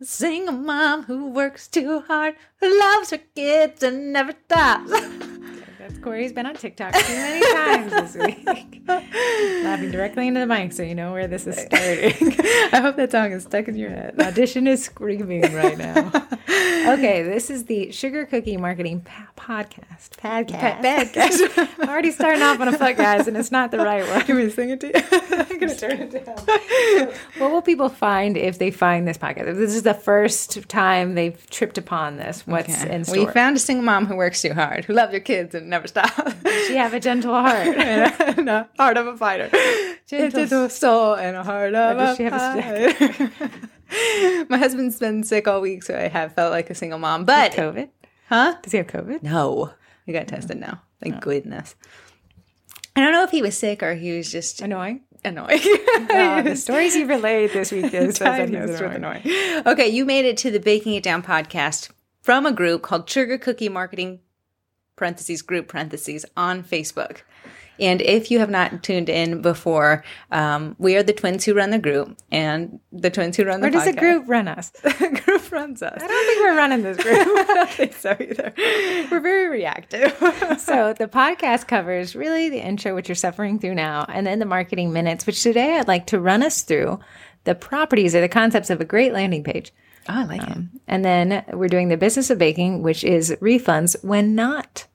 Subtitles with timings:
[0.00, 4.92] Single mom who works too hard, who loves her kids and never stops.
[5.88, 7.40] That's Corey's been on TikTok too many
[7.90, 8.82] times this week.
[8.88, 12.34] Laughing directly into the mic so you know where this is starting.
[12.72, 14.20] I hope that song is stuck in your head.
[14.20, 16.12] Audition is screaming right now.
[16.88, 20.10] Okay, this is the Sugar Cookie Marketing pa- Podcast.
[20.16, 20.80] Podcast.
[20.80, 21.68] Podcast.
[21.78, 24.22] I'm already starting off on a foot, guys, and it's not the right one.
[24.22, 24.92] Can we sing it to you?
[25.38, 27.12] I'm gonna turn it down.
[27.36, 29.48] What will people find if they find this podcast?
[29.48, 32.94] If this is the first time they've tripped upon this, what's Okay.
[32.94, 35.68] in We found a single mom who works too hard, who loves her kids and
[35.68, 36.34] never stops.
[36.68, 37.66] you have a gentle heart.
[37.76, 39.48] and a heart of a fighter.
[40.06, 44.46] Gentle- A gentle soul and a heart of does a she have a fighter.
[44.48, 47.24] My husband's been sick all week, so I have felt like a single mom.
[47.24, 47.88] But COVID?
[48.28, 48.56] huh?
[48.62, 49.22] Does he have COVID?
[49.22, 49.70] No,
[50.04, 50.82] he got tested now.
[51.02, 51.20] Thank oh.
[51.20, 51.74] goodness.
[52.96, 55.02] I don't know if he was sick or he was just Annoying.
[55.24, 55.60] annoying.
[56.08, 59.22] The stories you've relayed this week is that he's Diagnosed with annoying.
[59.24, 59.62] annoying.
[59.66, 61.90] Okay, you made it to the Baking It Down podcast
[62.22, 64.20] from a group called Sugar Cookie Marketing
[64.98, 67.22] parentheses group parentheses on Facebook.
[67.80, 71.70] And if you have not tuned in before, um, we are the twins who run
[71.70, 73.82] the group and the twins who run the group.
[73.82, 74.70] Or does the group run us?
[74.82, 76.02] the group runs us.
[76.02, 77.16] I don't think we're running this group.
[77.48, 78.52] I don't think so either.
[79.10, 80.12] We're very reactive.
[80.58, 84.44] so the podcast covers really the intro, which you're suffering through now, and then the
[84.44, 86.98] marketing minutes, which today I'd like to run us through
[87.44, 89.72] the properties or the concepts of a great landing page.
[90.08, 90.58] Oh, I like it.
[90.86, 94.86] And then we're doing the business of baking, which is refunds when not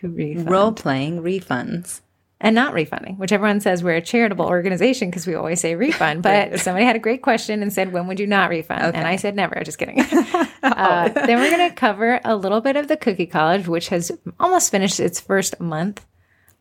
[0.00, 0.50] to refund.
[0.50, 2.00] Role playing refunds.
[2.40, 6.22] and not refunding, which everyone says we're a charitable organization because we always say refund.
[6.30, 8.94] But somebody had a great question and said, when would you not refund?
[8.94, 9.60] And I said, never.
[9.62, 10.00] Just kidding.
[10.62, 14.10] uh, then we're going to cover a little bit of the Cookie College, which has
[14.38, 16.06] almost finished its first month.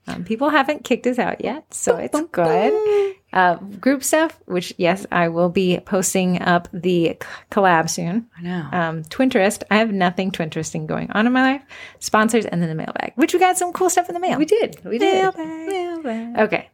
[0.08, 3.16] Um, people haven't kicked us out yet, so it's good.
[3.32, 7.16] Uh, group stuff, which yes, I will be posting up the
[7.52, 8.28] collab soon.
[8.38, 8.68] I know.
[8.72, 11.62] Um, Twinterest, I have nothing Twinteresting going on in my life.
[12.00, 14.40] Sponsors, and then the mailbag, which we got some cool stuff in the mail.
[14.40, 14.84] we did.
[14.84, 15.36] We did.
[15.36, 15.68] Mailbag.
[15.68, 16.40] Mailbag.
[16.40, 16.70] Okay.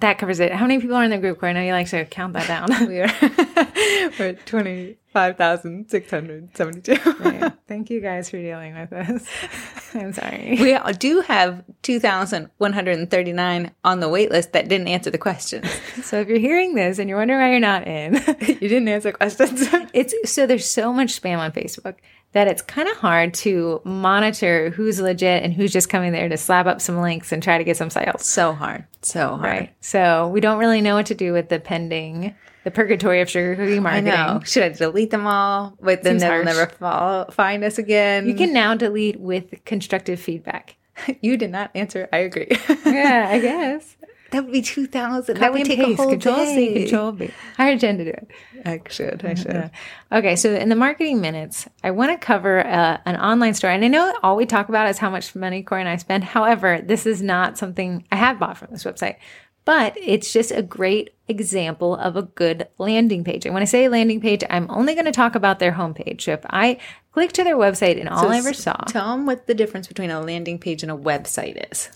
[0.00, 0.52] That covers it.
[0.52, 1.40] How many people are in the group?
[1.40, 1.50] Corey?
[1.50, 2.68] I know you like to count that down.
[2.88, 3.12] We are
[4.18, 6.98] we're at twenty five thousand six hundred seventy two.
[7.22, 7.50] Yeah.
[7.68, 9.28] Thank you guys for dealing with this.
[9.94, 10.56] I'm sorry.
[10.60, 14.68] We do have two thousand one hundred and thirty nine on the wait list that
[14.68, 15.66] didn't answer the questions.
[16.02, 19.12] So if you're hearing this and you're wondering why you're not in, you didn't answer
[19.12, 19.68] questions.
[19.92, 21.96] it's so there's so much spam on Facebook
[22.32, 26.36] that it's kind of hard to monitor who's legit and who's just coming there to
[26.36, 28.24] slap up some links and try to get some sales.
[28.24, 28.84] so hard.
[29.02, 29.42] So hard.
[29.42, 29.74] Right.
[29.80, 32.34] So we don't really know what to do with the pending,
[32.64, 34.40] the purgatory of sugar cookie I know.
[34.44, 35.76] Should I delete them all?
[35.80, 36.44] But then Seems they'll harsh.
[36.44, 38.26] never follow, find us again.
[38.28, 40.76] You can now delete with constructive feedback.
[41.22, 42.08] You did not answer.
[42.12, 42.48] I agree.
[42.84, 43.96] Yeah, I guess.
[44.32, 45.38] that would be two thousand.
[45.38, 46.54] That would take paste, a whole control day.
[46.54, 47.30] C, control B.
[47.56, 48.28] Hire Jen to do it.
[48.66, 49.24] I should.
[49.24, 49.70] I should.
[50.12, 53.70] Okay, so in the marketing minutes, I want to cover uh, an online store.
[53.70, 56.22] And I know all we talk about is how much money Corey and I spend.
[56.24, 59.16] However, this is not something I have bought from this website,
[59.70, 63.44] but it's just a great example of a good landing page.
[63.44, 66.22] And when I say landing page, I'm only going to talk about their homepage.
[66.22, 66.78] So if I
[67.12, 70.10] click to their website and all I ever saw, Tell them what the difference between
[70.10, 71.88] a landing page and a website is.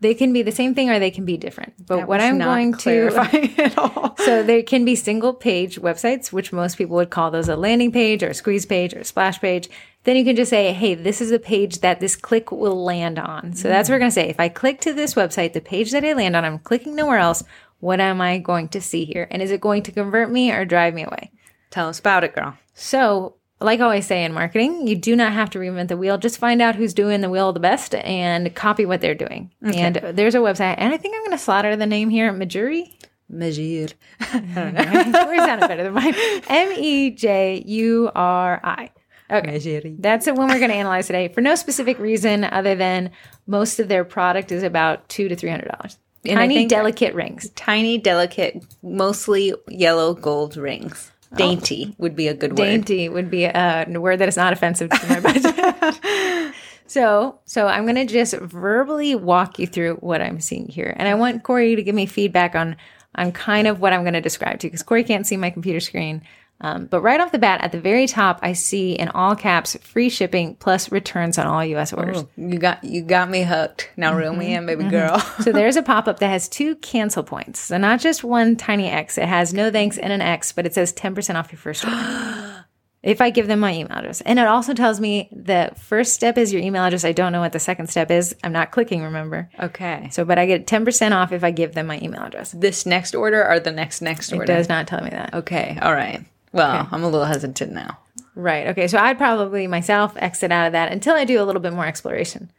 [0.00, 1.74] they can be the same thing or they can be different.
[1.86, 4.16] But That what I'm going to clarifying at all.
[4.16, 7.92] So there can be single page websites, which most people would call those a landing
[7.92, 9.68] page or a squeeze page or a splash page.
[10.04, 13.18] Then you can just say, hey, this is a page that this click will land
[13.18, 13.52] on.
[13.54, 14.28] So that's what we're going to say.
[14.28, 17.18] If I click to this website, the page that I land on, I'm clicking nowhere
[17.18, 17.42] else.
[17.80, 19.28] What am I going to see here?
[19.30, 21.30] And is it going to convert me or drive me away?
[21.70, 22.54] Tell us about it, girl.
[22.74, 26.16] So, like I always say in marketing, you do not have to reinvent the wheel.
[26.16, 29.50] Just find out who's doing the wheel the best and copy what they're doing.
[29.62, 32.94] And there's a website, and I think I'm going to slaughter the name here, Mejuri.
[33.28, 33.60] Measure.
[33.60, 33.94] Yours
[34.32, 36.14] sounded better than mine.
[36.48, 38.90] M E J U R I.
[39.30, 39.96] Okay.
[39.98, 43.10] That's the one we're going to analyze today for no specific reason other than
[43.46, 45.98] most of their product is about two to three hundred dollars.
[46.26, 47.50] Tiny, delicate rings.
[47.50, 51.10] Tiny, delicate, mostly yellow gold rings.
[51.32, 51.36] Oh.
[51.36, 52.56] Dainty would be a good word.
[52.56, 56.54] Dainty would be a word that is not offensive to my budget.
[56.86, 61.06] so, so I'm going to just verbally walk you through what I'm seeing here, and
[61.06, 62.76] I want Corey to give me feedback on
[63.14, 65.50] on kind of what I'm going to describe to you because Corey can't see my
[65.50, 66.22] computer screen.
[66.60, 69.76] Um, but right off the bat, at the very top, I see in all caps
[69.80, 71.92] free shipping plus returns on all U.S.
[71.92, 72.24] orders.
[72.36, 73.90] You got you got me hooked.
[73.96, 75.20] Now reel me in, baby girl.
[75.40, 77.60] So there's a pop up that has two cancel points.
[77.60, 79.18] So not just one tiny X.
[79.18, 82.64] It has no thanks and an X, but it says 10% off your first order.
[83.04, 84.20] if I give them my email address.
[84.22, 87.04] And it also tells me the first step is your email address.
[87.04, 88.34] I don't know what the second step is.
[88.42, 89.48] I'm not clicking, remember?
[89.60, 90.08] okay.
[90.10, 92.50] So, but I get 10% off if I give them my email address.
[92.50, 94.46] This next order or the next next It order?
[94.46, 95.34] does not tell me that.
[95.34, 95.78] Okay.
[95.80, 96.24] All right.
[96.52, 97.98] Well, I'm a little hesitant now.
[98.34, 98.68] Right.
[98.68, 98.88] Okay.
[98.88, 101.86] So I'd probably myself exit out of that until I do a little bit more
[101.86, 102.50] exploration.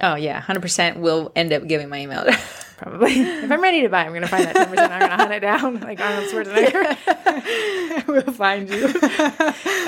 [0.00, 0.98] Oh yeah, hundred percent.
[0.98, 2.26] Will end up giving my email.
[2.76, 3.12] Probably.
[3.12, 4.66] if I'm ready to buy, I'm going to find that 10%.
[4.66, 8.06] I'm going to hunt it down like Arnold Schwarzenegger.
[8.08, 8.88] we'll find you.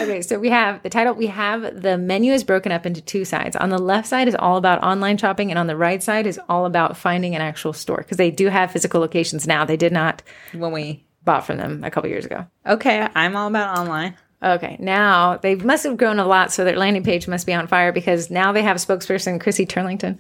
[0.02, 1.14] okay, so we have the title.
[1.14, 3.56] We have the menu is broken up into two sides.
[3.56, 6.38] On the left side is all about online shopping, and on the right side is
[6.49, 9.64] all about finding an actual store because they do have physical locations now.
[9.64, 10.22] They did not
[10.52, 12.46] when we bought from them a couple years ago.
[12.64, 14.17] Okay, I'm all about online.
[14.43, 17.67] Okay, now they must have grown a lot, so their landing page must be on
[17.67, 20.19] fire because now they have a spokesperson, Christy Turlington,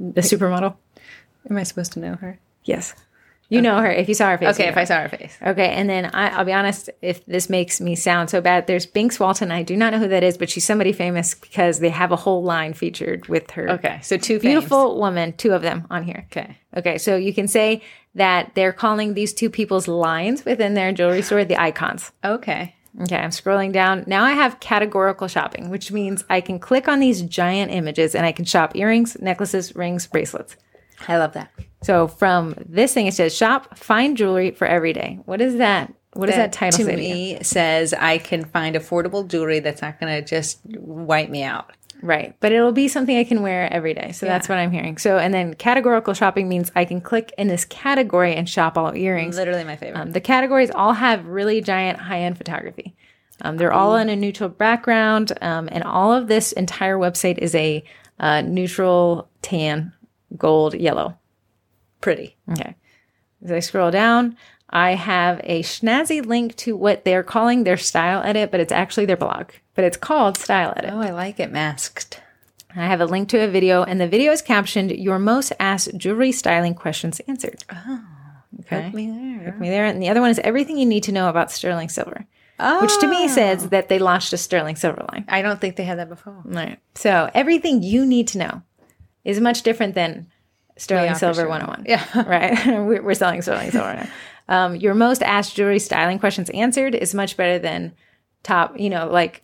[0.00, 0.74] the supermodel.
[1.48, 2.40] Am I supposed to know her?
[2.64, 2.94] Yes.
[3.50, 4.54] You know her if you saw her face.
[4.54, 5.34] Okay, you if I saw her face.
[5.42, 8.86] Okay, and then I, I'll be honest, if this makes me sound so bad, there's
[8.86, 9.50] Binx Walton.
[9.50, 12.16] I do not know who that is, but she's somebody famous because they have a
[12.16, 13.70] whole line featured with her.
[13.70, 16.26] Okay, so two beautiful woman, two of them on here.
[16.30, 17.80] Okay, okay, so you can say
[18.18, 22.12] that they're calling these two people's lines within their jewelry store the icons.
[22.24, 22.74] Okay.
[23.02, 24.04] Okay, I'm scrolling down.
[24.06, 28.26] Now I have categorical shopping, which means I can click on these giant images and
[28.26, 30.56] I can shop earrings, necklaces, rings, bracelets.
[31.06, 31.52] I love that.
[31.82, 35.20] So from this thing, it says shop, find jewelry for every day.
[35.26, 35.94] What is that?
[36.14, 40.12] What does that, title to me says I can find affordable jewelry that's not going
[40.12, 41.70] to just wipe me out.
[42.02, 42.34] Right.
[42.40, 44.12] But it'll be something I can wear every day.
[44.12, 44.32] So yeah.
[44.32, 44.98] that's what I'm hearing.
[44.98, 48.94] So, and then categorical shopping means I can click in this category and shop all
[48.94, 49.36] earrings.
[49.36, 50.00] Literally my favorite.
[50.00, 52.94] Um, the categories all have really giant high end photography.
[53.42, 55.32] Um, they're all in a neutral background.
[55.40, 57.84] Um, and all of this entire website is a
[58.18, 59.92] uh, neutral tan,
[60.36, 61.16] gold, yellow.
[62.00, 62.36] Pretty.
[62.50, 62.76] Okay.
[63.44, 64.36] As I scroll down,
[64.70, 69.06] I have a snazzy link to what they're calling their style edit, but it's actually
[69.06, 69.50] their blog.
[69.74, 70.90] But it's called Style Edit.
[70.92, 72.20] Oh, I like it masked.
[72.74, 75.96] I have a link to a video, and the video is captioned "Your most asked
[75.96, 78.04] jewelry styling questions answered." Oh,
[78.60, 78.84] okay.
[78.84, 79.50] Hook me there.
[79.50, 79.86] Hook me there.
[79.86, 82.26] And the other one is everything you need to know about sterling silver.
[82.60, 82.82] Oh.
[82.82, 83.28] Which to me oh.
[83.28, 85.24] says that they launched a sterling silver line.
[85.28, 86.42] I don't think they had that before.
[86.44, 86.78] Right.
[86.94, 88.62] So everything you need to know
[89.24, 90.26] is much different than
[90.76, 91.84] sterling silver 101.
[91.86, 92.22] Yeah.
[92.28, 93.02] right.
[93.02, 94.08] We're selling sterling silver now.
[94.48, 97.94] Um, your most asked jewelry styling questions answered is much better than
[98.42, 99.42] top, you know, like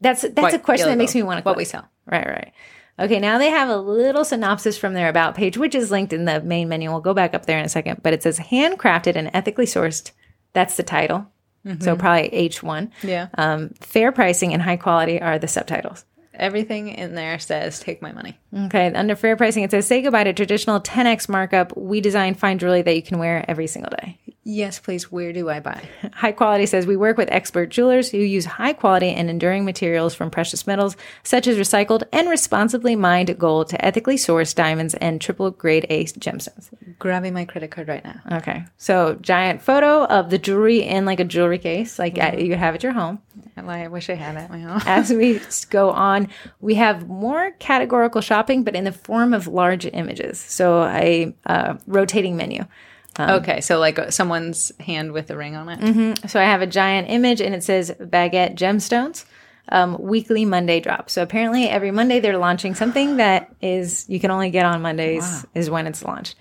[0.00, 1.88] that's that's what, a question that makes me want to what we sell.
[2.06, 2.52] Right, right.
[3.00, 6.24] Okay, now they have a little synopsis from their about page, which is linked in
[6.24, 6.90] the main menu.
[6.90, 10.10] We'll go back up there in a second, but it says handcrafted and ethically sourced.
[10.52, 11.26] That's the title.
[11.64, 11.82] Mm-hmm.
[11.82, 12.90] So probably H1.
[13.02, 13.28] Yeah.
[13.34, 16.04] Um, fair pricing and high quality are the subtitles.
[16.34, 18.38] Everything in there says take my money.
[18.54, 18.92] Okay.
[18.94, 21.76] Under fair pricing, it says say goodbye to traditional 10x markup.
[21.76, 24.18] We design fine jewelry that you can wear every single day.
[24.50, 25.12] Yes, please.
[25.12, 25.86] Where do I buy?
[26.14, 30.14] High quality says we work with expert jewelers who use high quality and enduring materials
[30.14, 35.20] from precious metals, such as recycled and responsibly mined gold to ethically sourced diamonds and
[35.20, 36.70] triple grade A gemstones.
[36.98, 38.38] Grabbing my credit card right now.
[38.38, 38.64] Okay.
[38.78, 42.40] So, giant photo of the jewelry in like a jewelry case, like mm-hmm.
[42.40, 43.20] you would have at your home.
[43.56, 44.80] I wish I had that at my home.
[44.86, 45.40] As we
[45.70, 46.28] go on,
[46.60, 50.38] we have more categorical shopping, but in the form of large images.
[50.38, 52.64] So, a uh, rotating menu.
[53.18, 55.80] Um, okay, so like uh, someone's hand with a ring on it.
[55.80, 56.28] Mm-hmm.
[56.28, 59.24] So I have a giant image and it says baguette gemstones.
[59.70, 61.10] Um, weekly Monday drop.
[61.10, 65.24] So apparently every Monday they're launching something that is you can only get on Mondays
[65.24, 65.42] wow.
[65.54, 66.36] is when it's launched.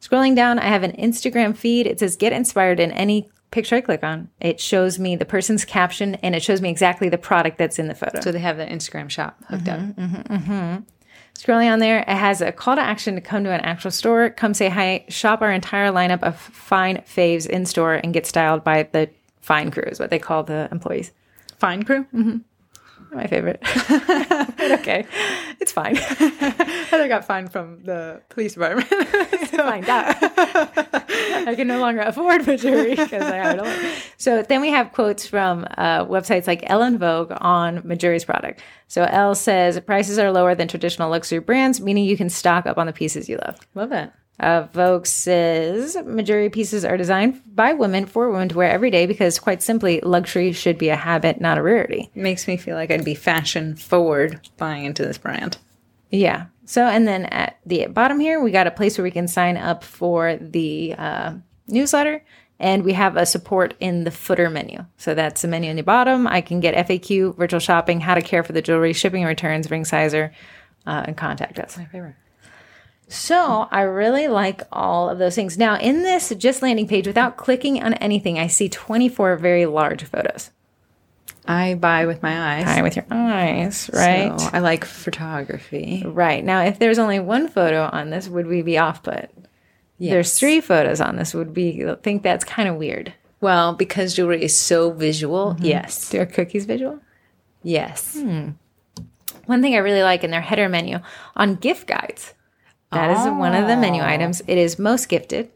[0.00, 1.86] Scrolling down, I have an Instagram feed.
[1.86, 4.30] It says get inspired in any picture I click on.
[4.40, 7.88] It shows me the person's caption and it shows me exactly the product that's in
[7.88, 8.20] the photo.
[8.20, 9.96] So they have the Instagram shop hooked mm-hmm, up.
[9.96, 10.82] Mm-hmm, mm-hmm.
[11.38, 14.30] Scrolling on there, it has a call to action to come to an actual store,
[14.30, 18.62] come say hi, shop our entire lineup of fine faves in store, and get styled
[18.62, 19.10] by the
[19.40, 21.10] fine crew, is what they call the employees.
[21.58, 22.04] Fine crew?
[22.14, 22.38] Mm-hmm.
[23.12, 23.60] My favorite.
[24.80, 25.06] okay,
[25.60, 25.96] it's fine.
[25.96, 28.88] Heather got fined from the police department.
[29.50, 29.58] so.
[29.58, 30.16] Find out.
[30.22, 33.92] I can no longer afford jewelry because I have it all.
[34.16, 38.62] So then we have quotes from uh, websites like Elle and Vogue on Mejuri's product.
[38.88, 42.78] So Elle says prices are lower than traditional luxury brands, meaning you can stock up
[42.78, 43.58] on the pieces you love.
[43.74, 44.14] Love that.
[44.42, 49.06] Uh, Vogue says Mejuri pieces are designed by women for women to wear every day
[49.06, 52.10] because, quite simply, luxury should be a habit, not a rarity.
[52.16, 55.58] Makes me feel like I'd be fashion forward buying into this brand.
[56.10, 56.46] Yeah.
[56.64, 59.56] So, and then at the bottom here, we got a place where we can sign
[59.56, 61.34] up for the uh,
[61.68, 62.24] newsletter,
[62.58, 64.84] and we have a support in the footer menu.
[64.96, 66.26] So that's the menu in the bottom.
[66.26, 69.70] I can get FAQ, virtual shopping, how to care for the jewelry, shipping and returns,
[69.70, 70.32] ring sizer,
[70.84, 71.78] uh, and contact us.
[71.78, 72.16] My favorite.
[73.12, 75.58] So I really like all of those things.
[75.58, 80.04] Now, in this just landing page, without clicking on anything, I see 24 very large
[80.04, 80.50] photos.
[81.46, 82.64] I buy with my eyes.
[82.64, 84.40] Buy with your eyes, right?
[84.40, 86.02] So I like photography.
[86.06, 86.42] Right.
[86.42, 89.30] Now, if there's only one photo on this, would we be off put?
[89.98, 90.12] Yes.
[90.12, 91.34] There's three photos on this.
[91.34, 93.12] Would we think that's kind of weird?
[93.40, 95.64] Well, because jewelry is so visual, mm-hmm.
[95.64, 96.10] yes.
[96.10, 97.00] Do our cookies visual?
[97.62, 98.16] Yes.
[98.18, 98.50] Hmm.
[99.46, 101.00] One thing I really like in their header menu
[101.36, 102.34] on gift guides.
[102.92, 104.08] That is one of the menu ah.
[104.08, 104.42] items.
[104.46, 105.50] It is most gifted,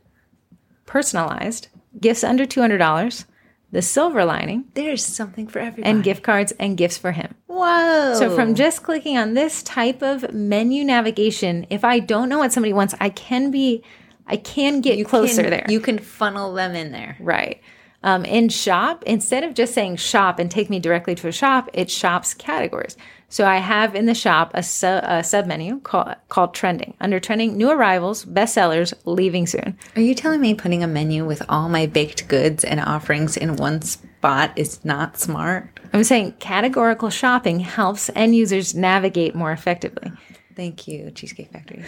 [0.86, 1.68] personalized,
[2.00, 3.24] gifts under $200,
[3.72, 5.90] the silver lining, There's something for everyone.
[5.90, 7.34] and gift cards and gifts for him.
[7.46, 8.14] Whoa.
[8.14, 12.52] So from just clicking on this type of menu navigation, if I don't know what
[12.52, 13.82] somebody wants, I can be
[14.26, 15.66] I can get you closer can, there.
[15.68, 17.16] You can funnel them in there.
[17.20, 17.60] Right.
[18.06, 21.68] Um, in shop, instead of just saying shop and take me directly to a shop,
[21.72, 22.96] it shops categories.
[23.28, 26.94] So I have in the shop a, su- a sub menu called, called trending.
[27.00, 29.76] Under trending, new arrivals, bestsellers, leaving soon.
[29.96, 33.56] Are you telling me putting a menu with all my baked goods and offerings in
[33.56, 35.80] one spot is not smart?
[35.92, 40.12] I'm saying categorical shopping helps end users navigate more effectively.
[40.54, 41.84] Thank you, Cheesecake Factory.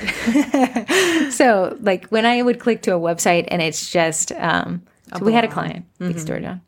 [1.31, 4.83] So, like when I would click to a website and it's just, um,
[5.17, 6.61] so we had a client, Big Store John,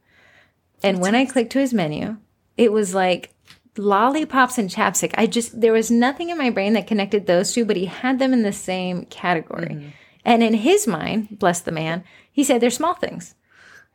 [0.83, 2.17] and when I clicked to his menu,
[2.57, 3.35] it was like
[3.77, 5.15] lollipops and chapstick.
[5.17, 8.19] I just there was nothing in my brain that connected those two, but he had
[8.19, 9.75] them in the same category.
[9.75, 9.89] Mm-hmm.
[10.25, 13.35] And in his mind, bless the man, he said they're small things.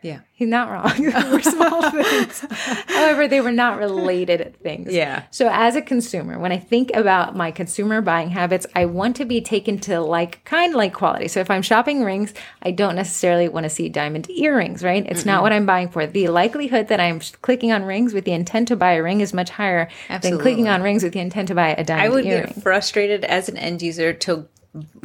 [0.01, 0.19] Yeah.
[0.33, 0.91] He's not wrong.
[1.01, 2.45] they were small things.
[2.87, 4.93] However, they were not related things.
[4.93, 5.23] Yeah.
[5.31, 9.25] So as a consumer, when I think about my consumer buying habits, I want to
[9.25, 11.27] be taken to like kind of like quality.
[11.27, 15.05] So if I'm shopping rings, I don't necessarily want to see diamond earrings, right?
[15.07, 16.05] It's not what I'm buying for.
[16.05, 19.33] The likelihood that I'm clicking on rings with the intent to buy a ring is
[19.33, 20.41] much higher than Absolutely.
[20.43, 22.45] clicking on rings with the intent to buy a diamond I would earring.
[22.53, 24.47] get frustrated as an end user to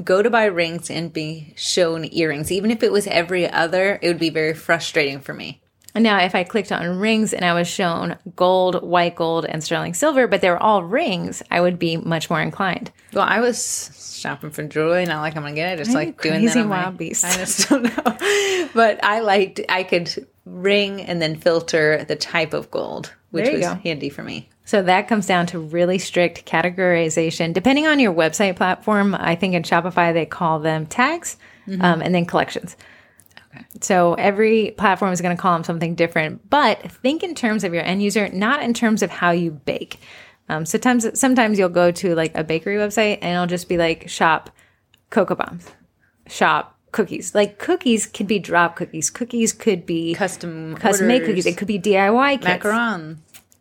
[0.03, 2.51] go to buy rings and be shown earrings.
[2.51, 5.61] Even if it was every other, it would be very frustrating for me.
[5.95, 9.95] Now, if I clicked on rings and I was shown gold, white gold, and sterling
[9.95, 12.93] silver, but they were all rings, I would be much more inclined.
[13.13, 15.77] Well, I was shopping for jewelry, not like I'm gonna get it.
[15.79, 17.25] Just I'm like doing that on my- wild beast.
[17.25, 19.61] I just don't know, but I liked.
[19.69, 23.75] I could ring and then filter the type of gold, which was go.
[23.75, 24.49] handy for me.
[24.71, 27.53] So that comes down to really strict categorization.
[27.53, 31.39] Depending on your website platform, I think in Shopify they call them tags
[31.81, 32.77] um, and then collections.
[33.51, 33.65] Okay.
[33.81, 37.75] So every platform is going to call them something different, but think in terms of
[37.75, 39.99] your end user, not in terms of how you bake.
[40.49, 44.09] Um, sometimes, sometimes you'll go to like a bakery website and it'll just be like
[44.09, 44.51] shop
[45.11, 45.67] cocoa bombs,
[46.29, 47.35] shop cookies.
[47.35, 49.11] Like cookies could be drop cookies.
[49.11, 51.47] Cookies could be Custom custom made cookies.
[51.47, 52.65] It could be DIY kits.
[52.65, 53.19] macaron.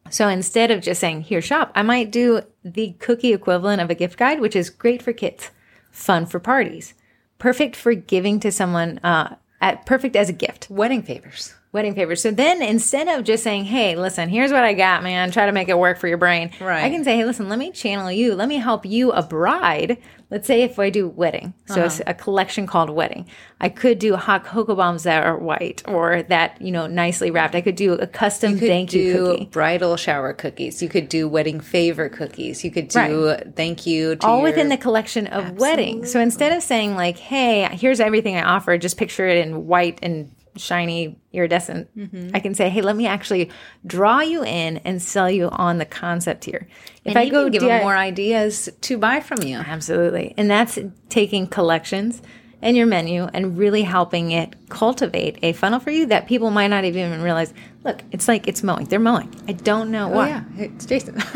[0.10, 3.96] So instead of just saying here shop, I might do the cookie equivalent of a
[3.96, 5.52] gift guide, which is great for kids,
[5.92, 6.94] fun for parties,
[7.38, 11.54] perfect for giving to someone, uh, at, perfect as a gift, Wedding favors.
[11.72, 12.22] Wedding favors.
[12.22, 15.52] So then instead of just saying, hey, listen, here's what I got, man, try to
[15.52, 16.52] make it work for your brain.
[16.60, 16.84] Right.
[16.84, 18.34] I can say, hey, listen, let me channel you.
[18.34, 20.00] Let me help you, a bride.
[20.32, 22.12] Let's say if I do wedding, so it's uh-huh.
[22.12, 23.28] a collection called wedding.
[23.60, 27.56] I could do hot cocoa bombs that are white or that, you know, nicely wrapped.
[27.56, 29.46] I could do a custom could thank you do cookie.
[29.46, 30.84] bridal shower cookies.
[30.84, 32.64] You could do wedding favor cookies.
[32.64, 36.06] You could do thank you to all your- within the collection of wedding.
[36.06, 39.98] So instead of saying like, "Hey, here's everything I offer," just picture it in white
[40.04, 41.96] and shiny, iridescent.
[41.98, 42.32] Mm-hmm.
[42.36, 43.50] I can say, "Hey, let me actually
[43.86, 46.68] draw you in and sell you on the concept here."
[47.06, 49.58] If And I go give DI them more ideas to buy from you.
[49.58, 50.78] absolutely, and that's
[51.10, 52.22] taking collections
[52.62, 56.68] and your menu and really helping it cultivate a funnel for you that people might
[56.68, 57.54] not even realize.
[57.86, 58.86] Look, it's like it's mowing.
[58.86, 59.34] They're mowing.
[59.48, 60.28] I don't know Oh why.
[60.30, 61.22] yeah, it's Jason.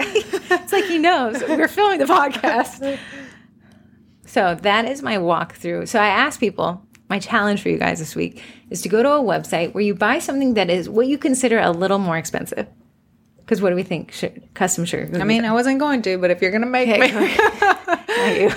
[0.00, 1.42] It's like he knows.
[1.42, 2.98] We're filming the podcast.
[4.26, 5.88] So that is my walkthrough.
[5.88, 9.10] So I ask people, my challenge for you guys this week is to go to
[9.10, 12.66] a website where you buy something that is what you consider a little more expensive.
[13.38, 14.12] Because what do we think?
[14.52, 15.18] Custom sugar.
[15.18, 17.08] I mean, I wasn't going to, but if you're gonna make me,
[18.40, 18.50] you.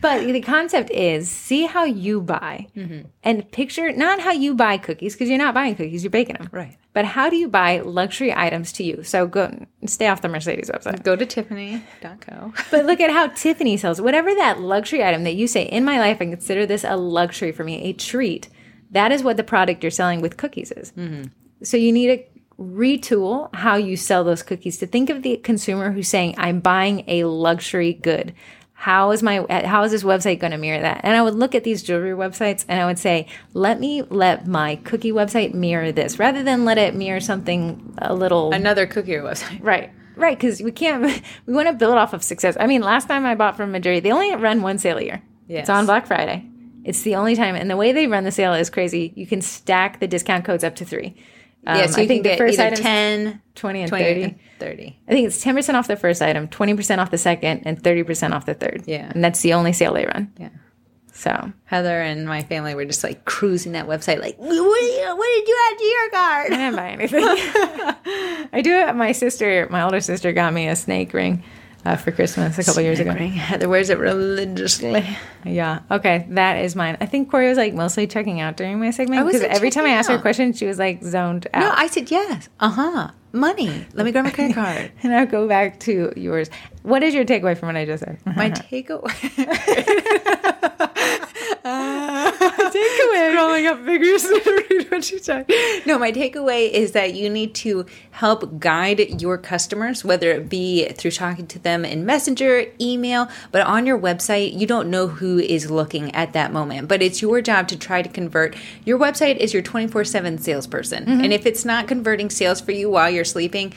[0.00, 3.06] But the concept is see how you buy mm-hmm.
[3.22, 6.48] and picture not how you buy cookies because you're not buying cookies, you're baking them.
[6.50, 6.76] Right.
[6.94, 9.02] But how do you buy luxury items to you?
[9.02, 11.02] So go stay off the Mercedes website.
[11.02, 12.54] go to Tiffany.co.
[12.70, 15.98] But look at how Tiffany sells whatever that luxury item that you say in my
[15.98, 18.48] life, I consider this a luxury for me, a treat.
[18.92, 20.92] That is what the product you're selling with cookies is.
[20.92, 21.24] Mm-hmm.
[21.64, 22.24] So you need to
[22.62, 27.02] retool how you sell those cookies to think of the consumer who's saying, "I'm buying
[27.08, 28.32] a luxury good."
[28.84, 31.00] How is my how is this website going to mirror that?
[31.04, 34.46] And I would look at these jewelry websites and I would say, "Let me let
[34.46, 39.12] my cookie website mirror this, rather than let it mirror something a little Another cookie
[39.12, 39.60] website.
[39.62, 39.90] Right.
[40.16, 41.02] Right, because we can't.
[41.46, 42.58] We want to build off of success.
[42.60, 45.22] I mean, last time I bought from Madrid, they only run one sale a year.
[45.48, 45.60] Yes.
[45.60, 46.44] It's on Black Friday.
[46.84, 49.14] It's the only time, and the way they run the sale is crazy.
[49.16, 51.16] You can stack the discount codes up to three.
[51.66, 54.04] Um, yeah, so you I think can the get first item 10, 20 and 20,
[54.04, 54.22] 30.
[54.22, 54.98] and 30.
[55.08, 57.82] I think it's ten percent off the first item, twenty percent off the second, and
[57.82, 58.84] thirty percent off the third.
[58.86, 59.10] Yeah.
[59.14, 60.32] and that's the only sale they run.
[60.38, 60.50] Yeah.
[61.12, 65.28] So Heather and my family were just like cruising that website, like, what, you, what
[65.28, 66.52] did you add to your card?
[66.52, 67.24] I didn't buy anything.
[68.52, 68.94] I do it.
[68.96, 71.44] My sister, my older sister, got me a snake ring
[71.84, 73.12] uh, for Christmas a couple years ago.
[73.12, 75.04] Heather wears it religiously.
[75.44, 75.80] Yeah.
[75.90, 76.26] Okay.
[76.30, 76.96] That is mine.
[77.00, 79.90] I think Corey was like mostly checking out during my segment because every time I
[79.90, 81.60] asked her a question, she was like zoned out.
[81.60, 82.48] No, I said yes.
[82.60, 83.10] Uh huh.
[83.32, 83.84] Money.
[83.94, 84.92] Let me grab my credit card.
[85.02, 86.48] and I'll go back to yours.
[86.82, 88.18] What is your takeaway from what I just said?
[88.24, 89.10] My takeaway.
[92.72, 93.34] takeaway.
[93.34, 95.46] Scrolling up figures to read what she said.
[95.86, 100.88] No, my takeaway is that you need to help guide your customers, whether it be
[100.92, 105.38] through talking to them in Messenger, email, but on your website, you don't know who
[105.38, 106.88] is looking at that moment.
[106.88, 108.56] But it's your job to try to convert.
[108.84, 111.08] Your website is your 24 7 salesperson.
[111.08, 113.72] And if it's not converting sales for you while you're sleeping,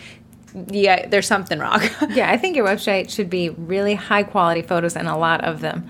[0.69, 1.81] yeah, there's something wrong.
[2.09, 5.61] Yeah, I think your website should be really high quality photos and a lot of
[5.61, 5.87] them.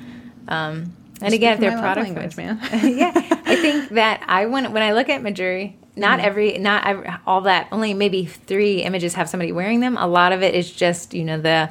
[0.48, 2.60] Um, and again, if they're product language, man.
[2.72, 6.28] yeah, I think that I when when I look at Mejuri, not mm-hmm.
[6.28, 9.98] every not every, all that only maybe three images have somebody wearing them.
[9.98, 11.70] A lot of it is just you know the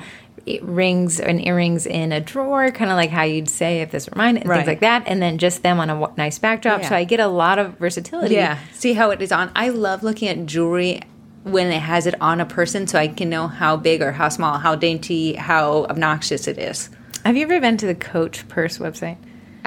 [0.62, 4.16] rings and earrings in a drawer, kind of like how you'd say if this were
[4.16, 4.58] mine, and Right.
[4.58, 6.82] things like that, and then just them on a w- nice backdrop.
[6.82, 6.88] Yeah.
[6.88, 8.34] So I get a lot of versatility.
[8.34, 8.58] Yeah.
[8.72, 9.50] See how it is on.
[9.56, 11.02] I love looking at jewelry
[11.42, 14.28] when it has it on a person so I can know how big or how
[14.28, 16.90] small, how dainty, how obnoxious it is.
[17.24, 19.16] Have you ever been to the Coach Purse website?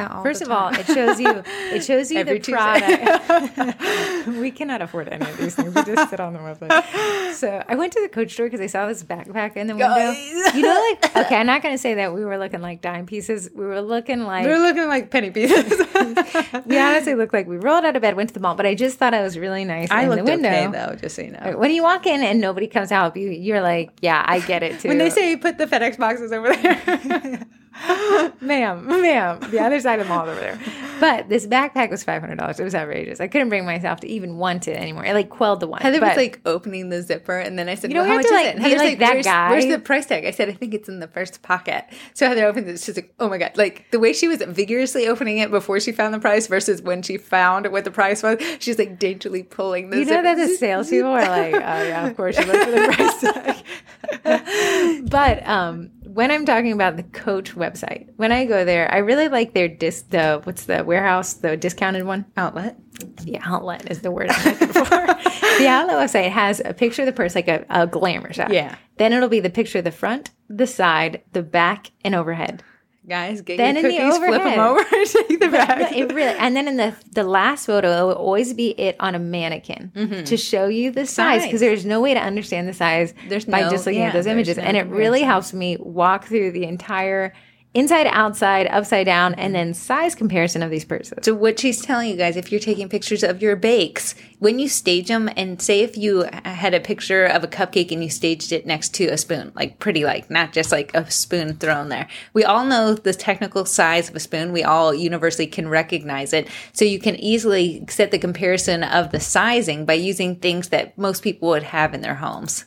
[0.08, 4.28] All First of all, it shows you it shows you the product.
[4.28, 5.74] we cannot afford any of these things.
[5.74, 7.34] We just sit on the website.
[7.34, 10.12] So I went to the Coach store because I saw this backpack in the window.
[10.56, 13.06] You know, like okay, I'm not going to say that we were looking like dime
[13.06, 13.50] pieces.
[13.54, 15.70] We were looking like we were looking like penny pieces.
[16.66, 18.56] we honestly looked like we rolled out of bed, went to the mall.
[18.56, 20.50] But I just thought it was really nice I in the window.
[20.50, 21.58] okay though, just so you know.
[21.58, 24.64] When you walk in and nobody comes to help you, you're like, yeah, I get
[24.64, 24.88] it too.
[24.88, 27.46] When they say put the FedEx boxes over there.
[28.42, 30.60] ma'am, ma'am, the other side of the mall over there.
[31.00, 32.60] But this backpack was five hundred dollars.
[32.60, 33.22] It was outrageous.
[33.22, 35.06] I couldn't bring myself to even want it anymore.
[35.06, 35.82] I like quelled the one.
[35.82, 38.24] Heather was like opening the zipper, and then I said, You don't well, how have
[38.24, 38.56] much to, is like, it?
[38.56, 40.26] And Heather's like that where's, guy." where's the price tag?
[40.26, 41.86] I said, I think it's in the first pocket.
[42.14, 42.80] So Heather opened it.
[42.80, 43.52] She's like, oh my God.
[43.56, 47.02] Like the way she was vigorously opening it before she found the price versus when
[47.02, 50.24] she found what the price was, she's like daintily pulling the you know zipper.
[50.24, 53.56] that the salespeople are like, oh yeah, of course you look for the price tag.
[55.10, 59.30] but um, when I'm talking about the Coach website, when I go there, I really
[59.30, 62.26] like their dis the what's the warehouse the discounted one.
[62.36, 62.76] outlet.
[63.24, 64.84] The outlet is the word I'm looking for.
[64.84, 68.52] the outlet website has a picture of the purse, like a, a glamour shot.
[68.52, 68.76] Yeah.
[68.98, 72.64] Then it'll be the picture of the front, the side, the back, and overhead.
[73.10, 74.60] Guys, get Then in the cookies, flip them overhead.
[74.60, 78.06] over, and take the No, it really, and then in the the last photo, it
[78.06, 80.24] will always be it on a mannequin mm-hmm.
[80.26, 81.48] to show you the size Size.
[81.48, 84.14] because there's no way to understand the size There's by no- just looking yeah, at
[84.14, 87.34] those images, no and it really helps me walk through the entire
[87.74, 91.20] inside, outside, upside down, and then size comparison of these purses.
[91.22, 94.68] So what she's telling you guys, if you're taking pictures of your bakes, when you
[94.68, 98.52] stage them, and say if you had a picture of a cupcake and you staged
[98.52, 102.08] it next to a spoon, like pretty like, not just like a spoon thrown there.
[102.34, 104.52] We all know the technical size of a spoon.
[104.52, 106.48] We all universally can recognize it.
[106.74, 111.22] So you can easily set the comparison of the sizing by using things that most
[111.22, 112.66] people would have in their homes.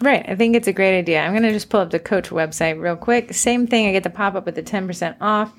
[0.00, 0.24] Right.
[0.28, 1.22] I think it's a great idea.
[1.22, 3.32] I'm going to just pull up the Coach website real quick.
[3.32, 3.88] Same thing.
[3.88, 5.52] I get the pop up with the 10% off.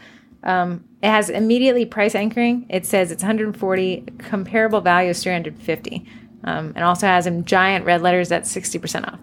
[0.43, 2.67] Um, it has immediately price anchoring.
[2.69, 4.05] It says it's 140.
[4.19, 6.05] Comparable value is 350.
[6.43, 9.19] Um, and also has in giant red letters that's 60% off.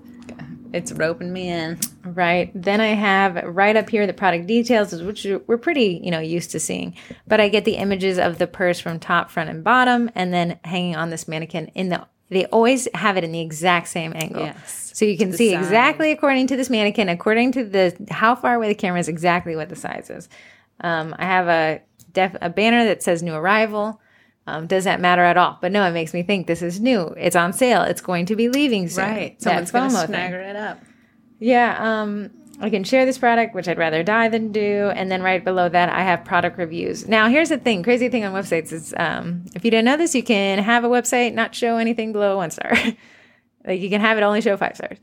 [0.74, 1.78] It's roping me in.
[2.02, 2.50] Right.
[2.52, 6.50] Then I have right up here the product details, which we're pretty, you know, used
[6.50, 6.96] to seeing.
[7.28, 10.58] But I get the images of the purse from top, front, and bottom, and then
[10.64, 12.04] hanging on this mannequin in the.
[12.30, 14.42] They always have it in the exact same angle.
[14.42, 14.92] Yes.
[14.94, 15.58] So you can see side.
[15.58, 19.56] exactly according to this mannequin, according to the how far away the camera is, exactly
[19.56, 20.28] what the size is.
[20.80, 21.82] Um, I have a
[22.12, 24.00] def, a banner that says new arrival.
[24.46, 25.58] Um, does that matter at all?
[25.60, 27.14] But no, it makes me think this is new.
[27.16, 27.82] It's on sale.
[27.82, 29.04] It's going to be leaving soon.
[29.04, 29.42] Right.
[29.42, 30.82] Someone's going to snagger it up.
[31.38, 34.92] Yeah, um, I can share this product, which I'd rather die than do.
[34.94, 37.08] And then right below that, I have product reviews.
[37.08, 40.14] Now, here's the thing crazy thing on websites is um, if you didn't know this,
[40.14, 42.72] you can have a website not show anything below one star.
[43.66, 44.98] like you can have it only show five stars.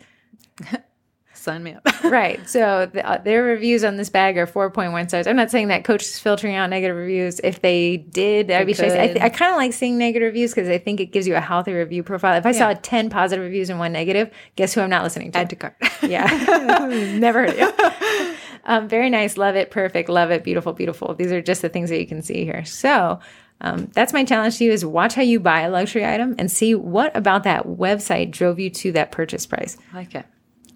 [1.41, 1.87] Sign me up.
[2.03, 2.47] right.
[2.47, 5.25] So the, uh, their reviews on this bag are 4.1 stars.
[5.25, 7.39] I'm not saying that Coach is filtering out negative reviews.
[7.43, 8.91] If they did, I'd be shocked.
[8.91, 11.35] I, th- I kind of like seeing negative reviews because I think it gives you
[11.35, 12.37] a healthy review profile.
[12.37, 15.39] If I saw 10 positive reviews and one negative, guess who I'm not listening to?
[15.39, 15.75] Add to cart.
[16.03, 16.25] Yeah.
[17.19, 18.35] Never heard of you.
[18.65, 19.37] Um, very nice.
[19.37, 19.71] Love it.
[19.71, 20.09] Perfect.
[20.09, 20.43] Love it.
[20.43, 20.73] Beautiful.
[20.73, 21.15] Beautiful.
[21.15, 22.65] These are just the things that you can see here.
[22.65, 23.19] So
[23.61, 26.51] um, that's my challenge to you is watch how you buy a luxury item and
[26.51, 29.77] see what about that website drove you to that purchase price.
[29.93, 30.25] I like it.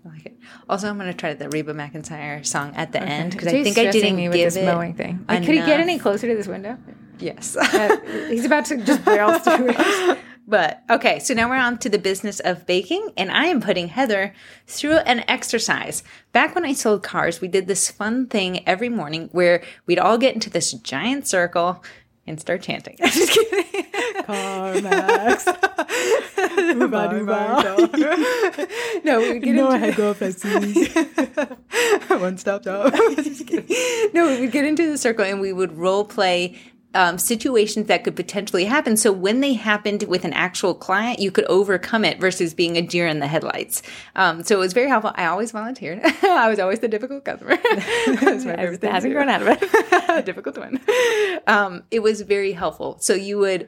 [0.05, 0.34] I like it.
[0.67, 3.77] Also, I'm going to try the Reba McEntire song at the end because I think
[3.77, 5.25] I didn't me give with this it mowing thing.
[5.27, 6.77] Like, could he get any closer to this window?
[7.19, 7.55] Yes.
[7.55, 7.97] Uh,
[8.29, 10.19] he's about to just barrel through it.
[10.47, 13.87] But okay, so now we're on to the business of baking, and I am putting
[13.87, 14.33] Heather
[14.67, 16.03] through an exercise.
[16.33, 20.19] Back when I sold cars, we did this fun thing every morning where we'd all
[20.19, 21.83] get into this giant circle
[22.27, 22.97] and start chanting.
[23.01, 23.83] I'm Just kidding.
[24.23, 25.45] CarMax.
[29.03, 30.21] no, we would get into go up
[32.21, 32.93] one stop shop.
[33.15, 33.65] Just kidding.
[34.13, 36.57] No, we would get into the circle and we would role play
[36.95, 38.97] um, situations that could potentially happen.
[38.97, 42.81] So when they happened with an actual client, you could overcome it versus being a
[42.81, 43.83] deer in the headlights.
[44.15, 45.11] Um, so it was very helpful.
[45.15, 46.01] I always volunteered.
[46.23, 47.57] I was always the difficult customer.
[48.07, 50.25] That's my favorite thing Hasn't grown out of it.
[50.25, 50.79] difficult one.
[51.47, 52.97] Um, it was very helpful.
[52.99, 53.67] So you would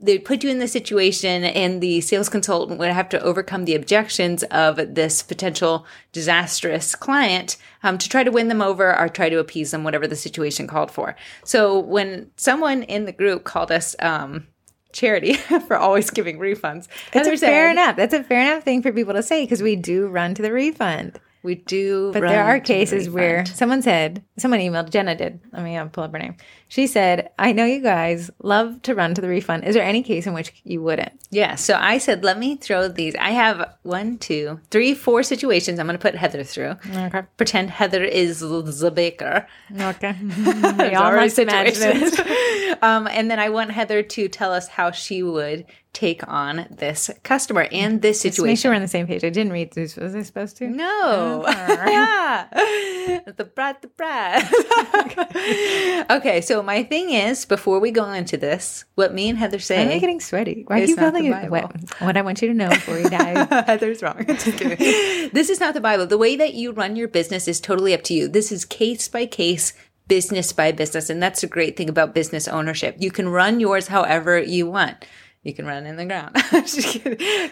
[0.00, 3.74] they'd put you in the situation and the sales consultant would have to overcome the
[3.74, 9.28] objections of this potential disastrous client um, to try to win them over or try
[9.28, 13.70] to appease them whatever the situation called for so when someone in the group called
[13.70, 14.46] us um,
[14.94, 15.34] charity
[15.66, 17.96] for always giving refunds That's a fair enough.
[17.96, 20.52] That's a fair enough thing for people to say because we do run to the
[20.52, 21.20] refund.
[21.42, 25.40] we do But there are cases where someone said, someone emailed, Jenna did.
[25.52, 26.36] Let me uh, pull up her name.
[26.74, 29.62] She said, I know you guys love to run to the refund.
[29.62, 31.12] Is there any case in which you wouldn't?
[31.30, 31.54] Yeah.
[31.54, 33.14] So I said, let me throw these.
[33.14, 36.74] I have one, two, three, four situations I'm going to put Heather through.
[36.92, 37.22] Okay.
[37.36, 39.46] Pretend Heather is the baker.
[39.72, 40.16] Okay.
[40.84, 42.18] We all must situations.
[42.82, 47.08] um, and then I want Heather to tell us how she would take on this
[47.22, 48.50] customer and this Just situation.
[48.50, 49.24] make sure we're on the same page.
[49.24, 49.96] I didn't read this.
[49.96, 50.66] Was I supposed to?
[50.66, 51.44] No.
[51.46, 52.48] yeah.
[53.36, 54.50] the brat, the brat.
[56.10, 59.82] okay, so my thing is, before we go into this, what me and Heather say.
[59.82, 60.64] I'm getting sweaty.
[60.66, 61.30] Why are you feeling the?
[61.30, 61.50] Bible.
[61.50, 63.44] What, what I want you to know before you die.
[63.66, 64.24] Heather's wrong.
[64.26, 66.06] This is not the Bible.
[66.06, 68.28] The way that you run your business is totally up to you.
[68.28, 69.72] This is case by case,
[70.06, 71.10] business by business.
[71.10, 72.96] And that's the great thing about business ownership.
[72.98, 75.04] You can run yours however you want.
[75.44, 76.34] You can run in the ground.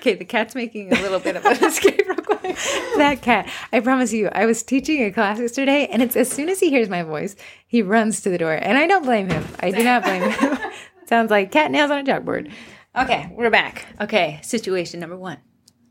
[0.02, 2.56] Okay, the cat's making a little bit of an escape real quick.
[2.96, 3.48] that cat.
[3.72, 6.70] I promise you, I was teaching a class yesterday, and it's as soon as he
[6.70, 7.36] hears my voice,
[7.68, 8.54] he runs to the door.
[8.54, 9.44] And I don't blame him.
[9.60, 10.58] I do not blame him.
[11.06, 12.50] Sounds like cat nails on a chalkboard.
[12.96, 13.86] Okay, we're back.
[14.00, 15.38] Okay, situation number one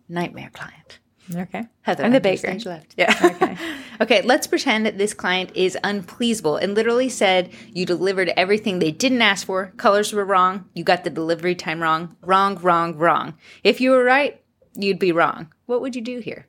[0.09, 0.99] nightmare client.
[1.35, 1.63] Okay.
[1.81, 2.47] Heather, I'm the baker.
[2.47, 2.93] stage left.
[2.97, 3.13] Yeah.
[3.41, 3.57] Okay.
[4.01, 4.21] okay.
[4.23, 9.21] Let's pretend that this client is unpleasable and literally said you delivered everything they didn't
[9.21, 9.73] ask for.
[9.77, 10.65] Colors were wrong.
[10.73, 12.15] You got the delivery time wrong.
[12.21, 13.35] Wrong, wrong, wrong.
[13.63, 14.41] If you were right,
[14.73, 15.53] you'd be wrong.
[15.65, 16.47] What would you do here?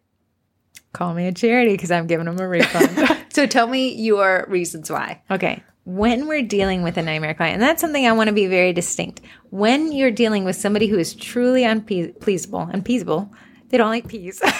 [0.92, 3.18] Call me a charity because I'm giving them a refund.
[3.32, 5.22] So tell me your reasons why.
[5.30, 5.62] okay.
[5.84, 8.74] When we're dealing with a nightmare client, and that's something I want to be very
[8.74, 9.22] distinct.
[9.48, 13.32] When you're dealing with somebody who is truly unpleasable, unpeasable,
[13.72, 14.40] they don't like peas.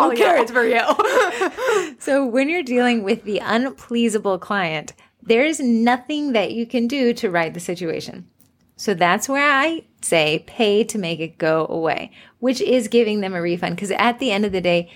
[0.00, 0.80] Oh, carrots for you.
[2.00, 7.12] So when you're dealing with the unpleasable client, there is nothing that you can do
[7.14, 8.28] to right the situation.
[8.76, 13.34] So that's where I say pay to make it go away, which is giving them
[13.34, 13.76] a refund.
[13.76, 14.90] Because at the end of the day,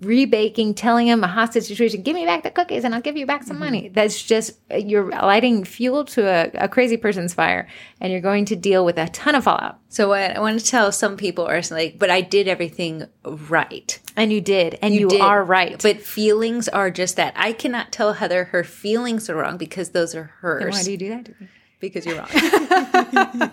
[0.00, 3.26] rebaking, telling them a hostage situation, give me back the cookies and I'll give you
[3.26, 3.64] back some mm-hmm.
[3.64, 3.88] money.
[3.88, 7.68] That's just, you're lighting fuel to a, a crazy person's fire
[8.00, 9.78] and you're going to deal with a ton of fallout.
[9.88, 13.98] so what I want to tell some people are like, but I did everything right.
[14.16, 15.20] And you did, and you, did.
[15.20, 15.80] are right.
[15.80, 17.32] But feelings are just that.
[17.36, 20.72] I cannot tell Heather her feelings are wrong because those are hers.
[20.72, 21.28] why do you do that?
[21.80, 22.28] Because you're wrong.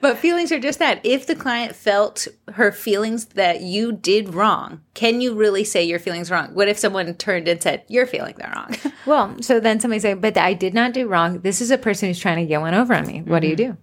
[0.00, 1.00] but feelings are just that.
[1.04, 5.98] If the client felt her feelings that you did wrong, can you really say your
[5.98, 6.54] feelings wrong?
[6.54, 8.76] What if someone turned and said your feelings are wrong?
[9.04, 11.40] Well, so then somebody say, but I did not do wrong.
[11.40, 13.20] This is a person who's trying to get one over on me.
[13.22, 13.72] What do you mm-hmm.
[13.72, 13.78] do?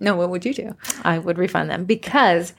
[0.00, 0.76] no, what would you do?
[1.02, 2.52] I would refund them because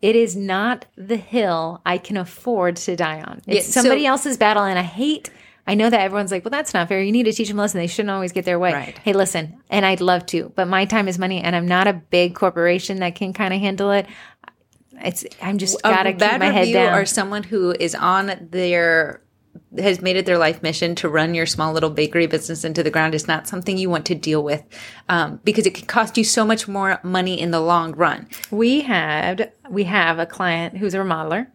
[0.00, 3.40] it is not the hill I can afford to die on.
[3.46, 4.64] It's Yeah, so- somebody else's battle.
[4.64, 5.30] And I hate,
[5.66, 7.00] I know that everyone's like, well, that's not fair.
[7.02, 7.78] You need to teach them a lesson.
[7.78, 8.72] They shouldn't always get their way.
[8.72, 8.98] Right.
[8.98, 11.92] Hey, listen, and I'd love to, but my time is money and I'm not a
[11.92, 14.06] big corporation that can kind of handle it.
[15.04, 16.98] It's, I'm just gotta a keep bad my head down.
[16.98, 19.22] or someone who is on their
[19.78, 22.90] has made it their life mission to run your small little bakery business into the
[22.90, 24.62] ground is not something you want to deal with
[25.08, 28.28] um, because it could cost you so much more money in the long run.
[28.50, 31.48] We had we have a client who's a remodeler.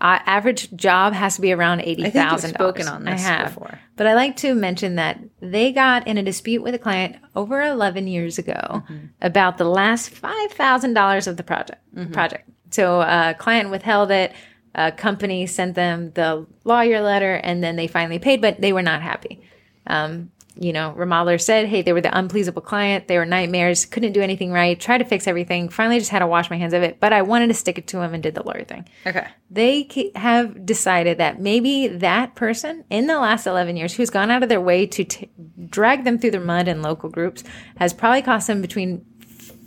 [0.00, 2.54] Uh, average job has to be around eighty thousand.
[2.54, 3.78] spoken on this I have, before.
[3.96, 7.60] but I like to mention that they got in a dispute with a client over
[7.60, 9.06] eleven years ago Mm-hmm.
[9.20, 11.82] about the last five thousand dollars of the project.
[11.94, 12.12] Mm-hmm.
[12.12, 12.48] Project.
[12.70, 14.32] So a client withheld it.
[14.74, 18.82] A company sent them the lawyer letter, and then they finally paid, but they were
[18.82, 19.40] not happy.
[19.86, 23.06] Um, you know, remodeler said, hey, they were the unpleasable client.
[23.08, 25.68] They were nightmares, couldn't do anything right, tried to fix everything.
[25.68, 26.98] Finally, just had to wash my hands of it.
[26.98, 28.88] But I wanted to stick it to them and did the lawyer thing.
[29.06, 29.26] Okay.
[29.50, 34.42] They have decided that maybe that person in the last 11 years who's gone out
[34.42, 35.30] of their way to t-
[35.68, 37.44] drag them through the mud in local groups
[37.76, 39.04] has probably cost them between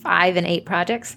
[0.02, 1.16] five and eight projects.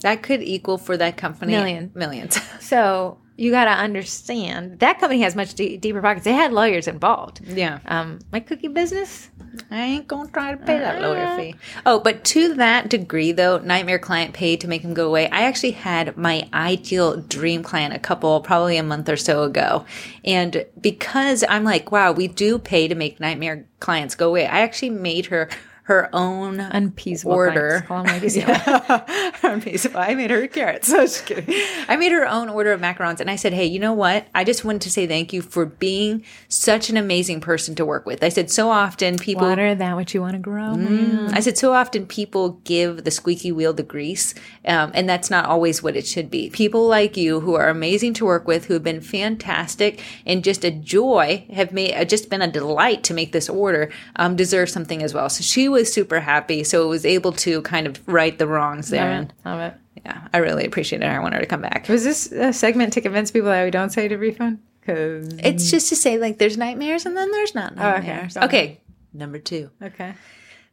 [0.00, 1.90] That could equal for that company Million.
[1.94, 2.38] millions.
[2.60, 6.24] So you got to understand that company has much de- deeper pockets.
[6.24, 7.40] They had lawyers involved.
[7.44, 7.80] yeah.
[7.86, 9.30] Um, my cookie business,
[9.68, 11.56] I ain't gonna try to pay that lawyer fee.
[11.84, 15.28] Oh, but to that degree, though, nightmare client paid to make him go away.
[15.28, 19.86] I actually had my ideal dream client a couple, probably a month or so ago,
[20.24, 24.46] and because I'm like, wow, we do pay to make nightmare clients go away.
[24.46, 25.48] I actually made her
[25.84, 27.82] her own unpeasable order.
[27.86, 27.88] clients.
[27.88, 29.48] Call 'em like you.
[29.50, 29.98] Unpeasable.
[29.98, 30.88] I made her carrots.
[30.92, 31.54] So I just kidding.
[31.88, 34.26] I made her own order of macarons, and I said, "Hey, you know what?
[34.34, 38.04] I just wanted to say thank you for being such an amazing person to work
[38.06, 40.74] with." I said, "So often people Water that what you want to grow.
[40.74, 41.32] man.
[41.34, 44.34] I said, so often people give the squeaky wheel the grease,
[44.66, 46.50] um, and that's not always what it should be.
[46.50, 50.64] People like you who are amazing to work with, who have been fantastic and just
[50.64, 54.68] a joy, have made uh, just been a delight to make this order, um, deserve
[54.68, 55.28] something as well.
[55.30, 56.62] So she was super happy.
[56.64, 59.10] So it was able to kind of right the wrongs there.
[59.10, 59.32] Love it.
[59.44, 59.74] Love it.
[60.06, 61.06] yeah, I really appreciate it.
[61.06, 61.88] I want her to come back.
[61.88, 64.60] Was this a segment to convince people that we don't say to refund?
[64.80, 68.06] Because It's just to say, like, there's nightmares and then there's not Oh, okay.
[68.08, 68.36] nightmares.
[68.36, 68.80] Okay,
[69.12, 69.70] number two.
[69.80, 70.14] okay,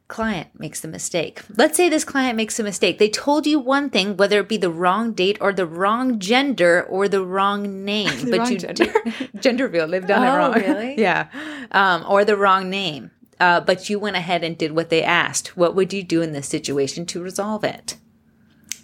[0.08, 1.42] client makes a mistake.
[1.56, 2.98] Let's say this client makes a mistake.
[2.98, 6.82] They told you one thing, whether it be the wrong date or the wrong gender
[6.90, 8.84] or the wrong name, but wrong you gender.
[8.84, 9.86] did- gender reveal.
[9.86, 10.54] They've done it Oh, wrong.
[10.54, 10.94] really?
[11.00, 11.28] yeah,
[11.70, 13.12] um, or the wrong name.
[13.40, 15.56] Uh, but you went ahead and did what they asked.
[15.56, 17.96] What would you do in this situation to resolve it?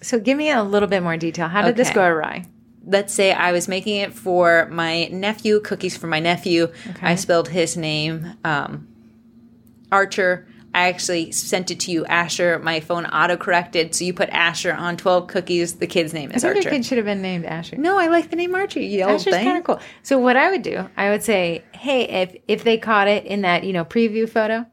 [0.03, 1.49] so give me a little bit more detail.
[1.49, 2.45] How did this go awry?
[2.87, 6.73] let's say I was making it for my nephew, cookies for my nephew.
[7.03, 8.89] I spelled his name, um,
[9.91, 10.47] Archer.
[10.77, 12.59] I actually sent it to you, Asher.
[12.59, 15.77] My phone auto corrected, so you put Asher on 12 cookies.
[15.77, 16.69] The kid's name is I think Archer.
[16.69, 17.77] your kid should have been named Asher.
[17.77, 19.81] no, I like the name Archer, you old Asher's kind of cool.
[20.03, 23.41] So what I would do, I would say, hey, if if they caught it in
[23.41, 24.67] that you know preview photo,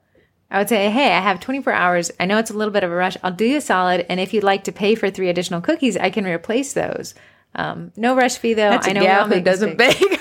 [0.52, 2.12] I would say, hey, I have 24 hours.
[2.20, 3.16] I know it's a little bit of a rush.
[3.24, 5.96] I'll do you a solid, and if you'd like to pay for three additional cookies,
[5.96, 7.16] I can replace those.
[7.56, 8.72] Um, no rush fee though.
[8.72, 10.20] That's I a know we gal who doesn't bake.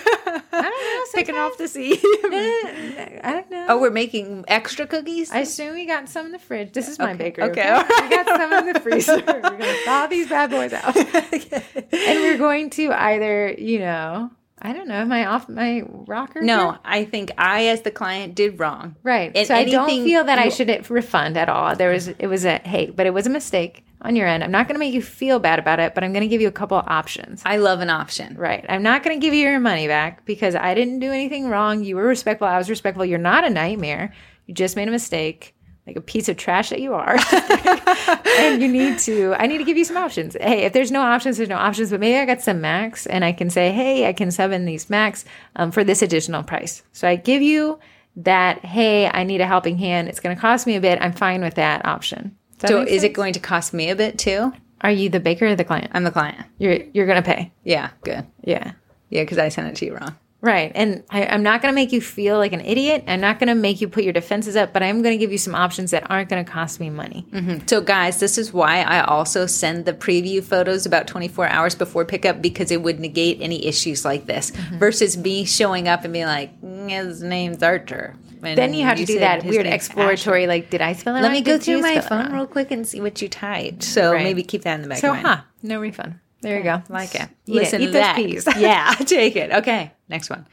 [1.29, 1.49] I don't know.
[1.49, 1.97] Picking off the seam.
[3.25, 3.67] I don't know.
[3.71, 5.31] oh, we're making extra cookies?
[5.31, 6.73] I assume we got some in the fridge.
[6.73, 7.45] This is my bakery.
[7.45, 9.17] okay, Okay, all we got some in the freezer.
[9.27, 14.31] We're gonna thaw these bad boys out, and we're going to either, you know,
[14.61, 16.41] I don't know, am I off my rocker?
[16.41, 16.79] no, here?
[16.85, 18.97] I think I, as the client, did wrong.
[19.03, 19.33] right.
[19.35, 21.75] And so I don't feel that I you- should refund at all.
[21.77, 24.45] There was, it was a hey, but it was a mistake on your end.
[24.45, 26.41] I'm not going to make you feel bad about it, but I'm going to give
[26.41, 27.43] you a couple options.
[27.45, 28.37] I love an option.
[28.37, 28.65] Right.
[28.69, 31.85] I'm not going to give you your money back because I didn't do anything wrong.
[31.85, 32.49] You were respectful.
[32.49, 33.05] I was respectful.
[33.05, 34.13] You're not a nightmare.
[34.47, 35.55] You just made a mistake,
[35.87, 37.17] like a piece of trash that you are.
[38.39, 40.37] and you need to, I need to give you some options.
[40.41, 43.25] Hey, if there's no options, there's no options, but maybe I got some max and
[43.25, 45.25] I can say, hey, I can sub in these max
[45.57, 46.83] um, for this additional price.
[46.93, 47.79] So I give you
[48.17, 50.09] that, hey, I need a helping hand.
[50.09, 51.01] It's going to cost me a bit.
[51.01, 52.37] I'm fine with that option.
[52.63, 54.53] That So is it going to cost me a bit too?
[54.81, 55.91] Are you the baker or the client?
[55.95, 56.45] I'm the client.
[56.59, 57.53] You're, you're going to pay.
[57.63, 58.27] Yeah, good.
[58.43, 58.73] Yeah.
[59.11, 60.17] Yeah, because I sent it to you wrong.
[60.41, 60.73] Right.
[60.75, 63.05] And I, I'm not going to make you feel like an idiot.
[63.07, 65.31] I'm not going to make you put your defenses up, but I'm going to give
[65.31, 67.25] you some options that aren't going to cost me money.
[67.67, 72.05] So, guys, this is why I also send the preview photos about 24 hours before
[72.05, 76.27] pickup because it would negate any issues like this versus me showing up and being
[76.27, 78.17] like, "Mm, his name's Archer.
[78.43, 81.29] And Then you have to do that weird exploratory, like, did I spell it Let
[81.29, 81.35] right?
[81.35, 83.85] me go Did through my phone real quick and see what you typed.
[83.85, 84.25] So Right.
[84.25, 86.17] maybe keep that in the back So, huh, no refund.
[86.41, 86.83] There you go.
[86.89, 87.29] Like it.
[87.47, 87.85] Eat Listen it.
[87.85, 88.17] Eat to those that.
[88.17, 88.49] peas.
[88.59, 89.53] yeah, take it.
[89.53, 90.47] Okay, next one.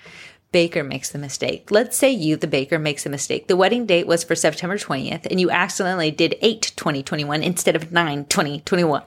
[0.52, 1.70] Baker makes the mistake.
[1.72, 3.48] Let's say you, the baker, makes a mistake.
[3.48, 7.92] The wedding date was for September 20th, and you accidentally did 8 2021 instead of
[7.92, 9.04] 9 2021.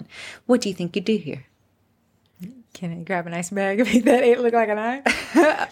[0.47, 1.47] What do you think you do here?
[2.75, 5.03] Can I grab a nice bag and make that eight look like a nine?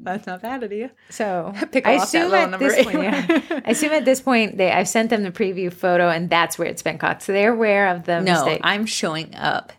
[0.00, 0.92] That's not bad idea.
[1.10, 3.60] So Pick I off assume at this point, yeah.
[3.66, 6.68] I assume at this point they I've sent them the preview photo and that's where
[6.68, 7.22] it's been caught.
[7.22, 8.60] So they're aware of the No, mistake.
[8.62, 9.72] I'm showing up.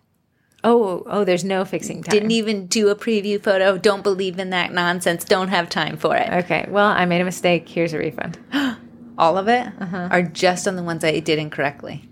[0.66, 2.12] oh, oh, there's no fixing time.
[2.12, 3.78] Didn't even do a preview photo.
[3.78, 5.24] Don't believe in that nonsense.
[5.24, 6.30] Don't have time for it.
[6.44, 7.70] Okay, well, I made a mistake.
[7.70, 8.38] Here's a refund.
[9.18, 10.08] All of it Uh-huh.
[10.12, 12.10] are just on the ones I did incorrectly.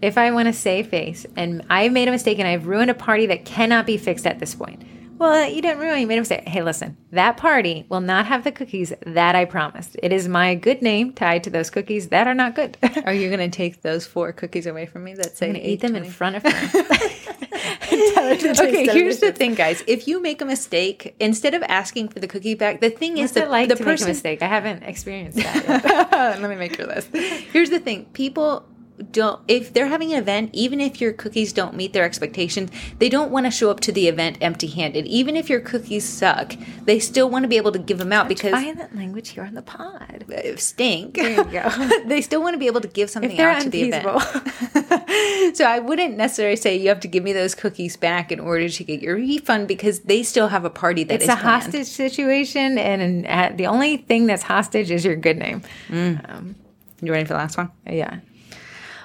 [0.00, 2.94] if I want to save face and I've made a mistake and I've ruined a
[2.94, 4.82] party that cannot be fixed at this point.
[5.18, 6.46] Well, you didn't ruin, you made a mistake.
[6.48, 9.96] Hey, listen, that party will not have the cookies that I promised.
[10.00, 12.76] It is my good name tied to those cookies that are not good.
[13.04, 15.68] Are you going to take those four cookies away from me that say going to
[15.68, 16.48] eat them in front of her.
[17.90, 19.82] okay, here's the thing, guys.
[19.88, 23.32] If you make a mistake, instead of asking for the cookie back, the thing What's
[23.32, 24.06] is that like the to person.
[24.06, 24.42] make a mistake?
[24.42, 25.64] I haven't experienced that.
[26.12, 26.40] Yet.
[26.40, 27.08] Let me make your list.
[27.14, 28.64] Here's the thing: people
[29.12, 33.08] don't if they're having an event even if your cookies don't meet their expectations they
[33.08, 36.54] don't want to show up to the event empty handed even if your cookies suck
[36.84, 39.44] they still want to be able to give them out because Find that language here
[39.44, 40.24] on the pod.
[40.32, 41.68] uh, stink There you go.
[42.06, 44.04] they still want to be able to give something out to the event
[45.56, 48.68] so i wouldn't necessarily say you have to give me those cookies back in order
[48.68, 51.62] to get your refund because they still have a party that It's is a planned.
[51.64, 55.62] hostage situation, and uh, the only thing that's hostage is your good name.
[55.90, 58.18] you ready for the last one Yeah.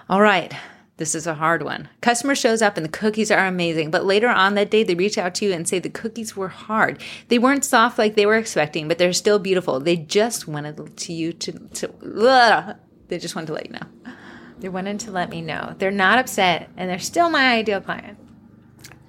[0.10, 0.54] All right.
[0.98, 1.90] This is a hard one.
[2.02, 5.18] Customer shows up and the cookies are amazing, but later on that day they reach
[5.18, 7.02] out to you and say the cookies were hard.
[7.30, 9.80] They weren't soft like they were expecting, but they're still beautiful.
[9.80, 11.94] They just wanted to you to, to
[12.28, 12.78] ugh.
[13.08, 14.14] they just wanted to let you know.
[14.60, 15.76] They wanted to let me know.
[15.78, 18.18] They're not upset, and they're still my ideal client.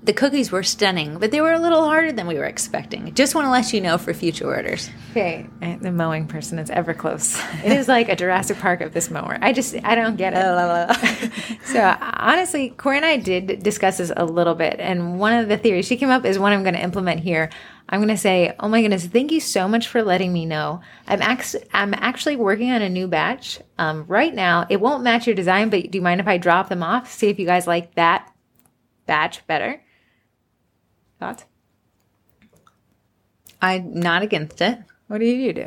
[0.05, 3.15] The cookies were stunning, but they were a little harder than we were expecting.
[3.15, 4.91] Just want to let you know for future orders.
[5.13, 5.47] Okay.
[5.81, 7.41] The mowing person is ever close.
[7.65, 9.39] It is like a Jurassic Park of this mower.
[9.41, 11.61] I just, I don't get it.
[11.65, 14.77] so honestly, Corey and I did discuss this a little bit.
[14.79, 17.49] And one of the theories she came up is one I'm going to implement here.
[17.89, 20.83] I'm going to say, oh my goodness, thank you so much for letting me know.
[21.07, 24.67] I'm, act- I'm actually working on a new batch um, right now.
[24.69, 27.11] It won't match your design, but do you mind if I drop them off?
[27.11, 28.31] See if you guys like that
[29.07, 29.81] batch better.
[31.19, 31.45] Thoughts?
[33.63, 34.79] I'm not against it.
[35.09, 35.67] What do you do?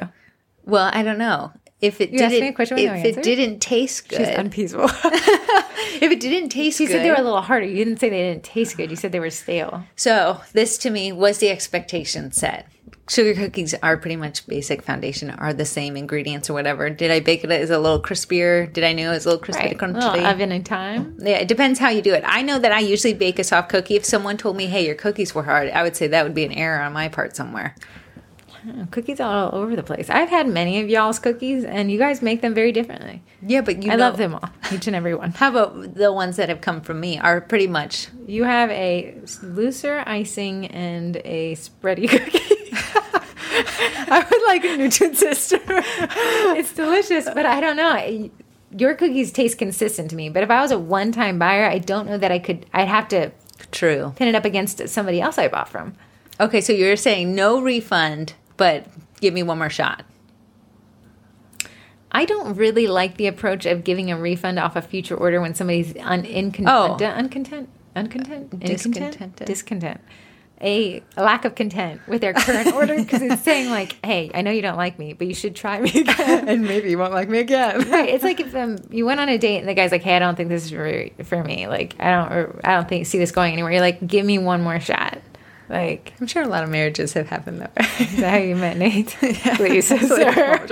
[0.65, 1.51] Well, I don't know.
[1.79, 4.85] If it You didn't, a question if it didn't taste good, She's unpeaceful.
[4.85, 7.65] if it didn't taste good, You said they were a little harder.
[7.67, 8.89] You didn't say they didn't taste good.
[8.89, 9.83] You said they were stale.
[9.95, 12.67] So this to me was the expectation set.
[13.09, 16.89] Sugar cookies are pretty much basic foundation, are the same ingredients or whatever.
[16.89, 18.71] Did I bake it as a little crispier?
[18.73, 19.77] Did I know it was a little crispy Right.
[19.77, 20.11] crunchy?
[20.13, 21.15] Little oven in time.
[21.21, 22.23] yeah, it depends how you do it.
[22.27, 23.95] I know that I usually bake a soft cookie.
[23.95, 26.43] If someone told me, "Hey, your cookies were hard," I would say that would be
[26.43, 27.75] an error on my part somewhere.
[28.91, 30.09] Cookies all over the place.
[30.09, 33.21] I've had many of y'all's cookies, and you guys make them very differently.
[33.41, 35.31] Yeah, but you I know- love them all, each and every one.
[35.31, 39.15] How about the ones that have come from me are pretty much You have a
[39.41, 42.39] looser icing and a spready cookie.
[44.09, 45.59] I would like a Nutri-Sister.
[46.57, 48.29] it's delicious, but I don't know.
[48.77, 52.07] Your cookies taste consistent to me, but if I was a one-time buyer, I don't
[52.07, 52.65] know that I could.
[52.73, 53.31] I'd have to
[53.71, 54.13] true.
[54.15, 55.93] pin it up against somebody else I bought from.
[56.39, 58.85] Okay, so you're saying no refund, but
[59.21, 60.03] give me one more shot.
[62.11, 65.53] I don't really like the approach of giving a refund off a future order when
[65.55, 66.93] somebody's un- incon- Oh.
[66.93, 69.13] un- uncontent, uncontent, Discontented.
[69.21, 69.45] Incontent?
[69.47, 70.01] discontent,
[70.61, 74.41] a, a lack of content with their current order because it's saying like, "Hey, I
[74.41, 77.13] know you don't like me, but you should try me again." and maybe you won't
[77.13, 77.87] like me again.
[77.91, 78.09] right?
[78.09, 80.19] It's like if um, you went on a date and the guy's like, "Hey, I
[80.19, 81.67] don't think this is for, for me.
[81.67, 84.63] Like, I don't, I don't think see this going anywhere." You're like, "Give me one
[84.63, 85.19] more shot."
[85.69, 87.85] Like, I'm sure a lot of marriages have happened that way.
[88.05, 89.07] is that how you met Nate?
[89.55, 89.97] Please, sir.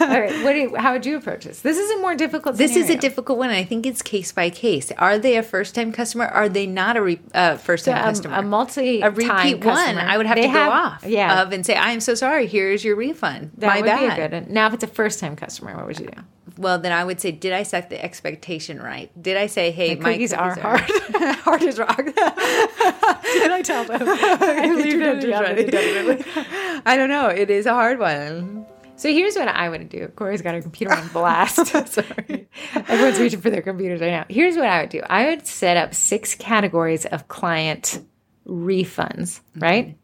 [0.00, 0.42] All right.
[0.44, 1.60] What do you, how would you approach this?
[1.60, 2.56] This is a more difficult.
[2.56, 3.50] This is a difficult one.
[3.50, 4.90] I think it's case by case.
[4.92, 6.24] Are they a first time customer?
[6.26, 8.36] Are they not a re- uh, first time a, customer?
[8.36, 11.64] a multi a repeat one, I would have They to go off Yeah, of and
[11.66, 12.46] say, "I am so sorry.
[12.46, 13.50] Here's your refund.
[13.58, 14.44] that My would bad." be a good.
[14.46, 14.52] one.
[14.54, 16.22] Now, if it's a first time customer, what would you do?
[16.56, 19.10] Well, then I would say, "Did I set the expectation right?
[19.22, 20.80] Did I say, hey, The my cookies are hard?
[21.40, 22.12] hard as rock." Did
[23.50, 24.02] I tell them?
[24.08, 26.24] I leave them to Definitely.
[26.86, 27.28] I don't know.
[27.28, 28.66] It is a hard one.
[29.00, 30.08] So here's what I would do.
[30.08, 31.66] Corey's got her computer on blast.
[31.86, 32.48] Sorry.
[32.74, 34.26] Everyone's reaching for their computers right now.
[34.28, 35.00] Here's what I would do.
[35.08, 38.04] I would set up six categories of client
[38.46, 39.86] refunds, right?
[39.86, 39.96] Mm-hmm.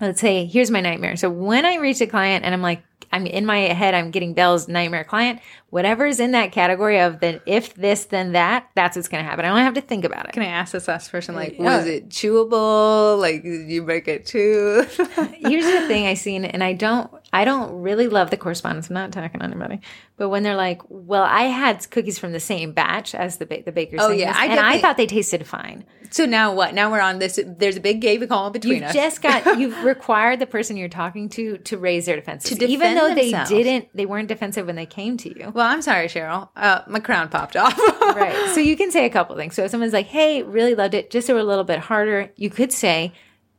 [0.00, 1.16] Let's say, here's my nightmare.
[1.16, 4.34] So when I reach a client and I'm like, I'm in my head, I'm getting
[4.34, 5.38] Bell's nightmare client,
[5.70, 9.44] whatever's in that category of the if this, then that, that's what's going to happen.
[9.44, 10.32] I don't have to think about it.
[10.32, 11.36] Can I ask this last person?
[11.36, 11.76] Like, Yeah.
[11.78, 13.20] was it chewable?
[13.20, 14.84] Like, did you break it too?
[15.36, 18.88] Here's the thing I seen, and I don't, I don't really love the correspondence.
[18.88, 19.80] I'm not talking to anybody,
[20.16, 23.62] but when they're like, "Well, I had cookies from the same batch as the ba-
[23.64, 25.84] the baker's," Oh, yeah, I and I thought they tasted fine.
[26.10, 26.74] so now what?
[26.74, 27.40] Now we're on this.
[27.44, 28.94] There's a big of call between us.
[28.94, 29.18] You've us.
[29.18, 32.94] just got you've required the person you're talking to to raise their defenses, To even
[32.94, 33.50] though themselves.
[33.50, 35.50] they didn't, they weren't defensive when they came to you.
[35.52, 36.50] well, I'm sorry, Cheryl.
[36.54, 37.76] Uh, my crown popped off.
[38.00, 38.54] right.
[38.54, 39.54] So you can say a couple things.
[39.56, 42.48] So if someone's like, "Hey, really loved it," just so a little bit harder, you
[42.48, 43.12] could say,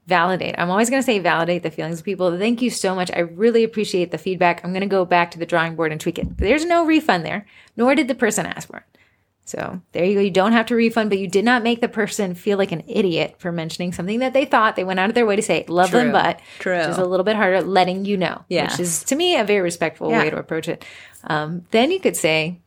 [0.07, 2.37] "Validate." I'm always going to say validate the feelings of people.
[2.37, 3.09] Thank you so much.
[3.13, 4.63] I really appreciate the feedback.
[4.63, 6.37] I'm going to go back to the drawing board and tweak it.
[6.37, 7.45] There's no refund there,
[7.77, 8.83] nor did the person ask for it.
[9.47, 10.21] So there you go.
[10.21, 12.81] You don't have to refund, but you did not make the person feel like an
[12.87, 15.65] idiot for mentioning something that they thought they went out of their way to say.
[15.67, 16.77] Love them, but True.
[16.79, 18.43] Which is a little bit harder, letting you know.
[18.49, 18.71] Yeah.
[18.71, 20.23] Which is to me a very respectful Yeah.
[20.23, 20.83] way to approach it.
[21.25, 22.59] Um, then you could say,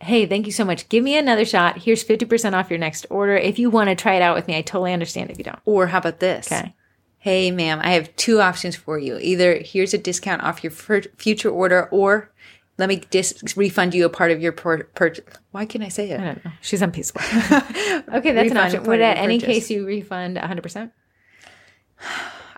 [0.00, 0.88] hey, thank you so much.
[0.88, 1.78] Give me another shot.
[1.78, 3.36] Here's 50% off your next order.
[3.36, 5.58] If you want to try it out with me, I totally understand if you don't.
[5.64, 6.50] Or how about this?
[6.50, 6.74] Okay.
[7.18, 9.18] Hey, ma'am, I have two options for you.
[9.18, 12.32] Either here's a discount off your future order, or
[12.78, 15.24] let me dis- refund you a part of your per- purchase.
[15.50, 16.20] Why can't I say it?
[16.20, 16.52] I don't know.
[16.60, 17.20] She's unpeaceful.
[18.14, 18.84] okay, that's an option.
[18.84, 19.54] Would at any purchase.
[19.54, 20.92] case you refund 100%?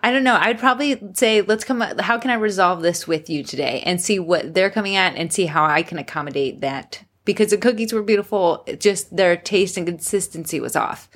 [0.03, 0.37] I don't know.
[0.39, 1.81] I'd probably say, let's come.
[1.81, 5.33] How can I resolve this with you today, and see what they're coming at, and
[5.33, 7.03] see how I can accommodate that.
[7.23, 11.09] Because the cookies were beautiful, just their taste and consistency was off.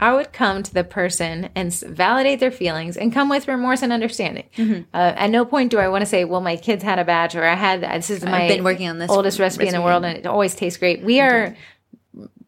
[0.00, 3.92] I would come to the person and validate their feelings and come with remorse and
[3.92, 4.48] understanding.
[4.56, 4.82] Mm-hmm.
[4.92, 7.36] Uh, at no point do I want to say, "Well, my kids had a batch,"
[7.36, 10.04] or "I had this is my been working on this oldest recipe, in the world,
[10.04, 11.54] and it always tastes great." We are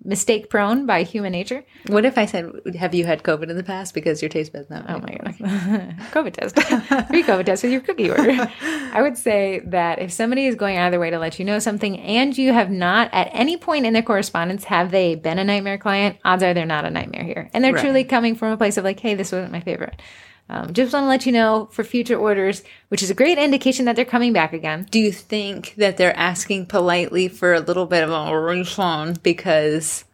[0.05, 1.65] mistake prone by human nature.
[1.87, 4.69] What if I said, "Have you had COVID in the past?" Because your taste buds
[4.71, 4.85] not.
[4.89, 6.55] Oh my god, COVID test,
[7.09, 8.49] free COVID test with your cookie order.
[8.93, 11.45] I would say that if somebody is going out of their way to let you
[11.45, 15.39] know something, and you have not at any point in their correspondence have they been
[15.39, 17.81] a nightmare client, odds are they're not a nightmare here, and they're Right.
[17.83, 20.01] truly coming from a place of like, hey, this wasn't my favorite.
[20.49, 23.86] Um, just want to let you know for future orders, which is a great indication
[23.86, 24.86] that they're coming back again.
[24.90, 30.05] Do you think that they're asking politely for a little bit of a refund because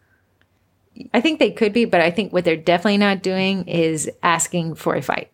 [1.13, 4.75] I think they could be, but I think what they're definitely not doing is asking
[4.75, 5.31] for a fight.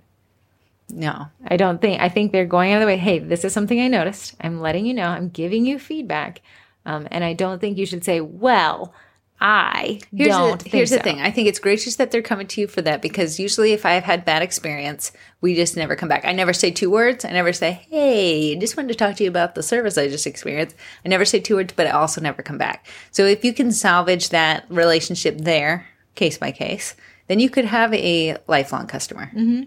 [0.90, 1.28] no?
[1.46, 2.98] I don't think, I think they're going out of the way.
[2.98, 4.36] Hey, this is something I noticed.
[4.42, 5.08] I'm letting you know.
[5.08, 6.42] I'm giving you feedback.
[6.86, 8.94] Um, and I don't think you should say, well,
[9.40, 11.22] I Here's, don't the, here's the so." thing.
[11.22, 14.04] I think it's gracious that they're coming to you for that because usually if I've
[14.04, 15.12] had bad experience,
[15.42, 16.26] we just never come back.
[16.26, 17.24] I never say two words.
[17.24, 20.08] I never say, "Hey, I just wanted to talk to you about the service I
[20.08, 20.76] just experienced."
[21.06, 22.88] I never say two words, but I also never come back.
[23.12, 25.86] So if you can salvage that relationship there,
[26.16, 26.96] case by case,
[27.28, 29.32] then you could have a lifelong customer.
[29.36, 29.64] Mm-hmm.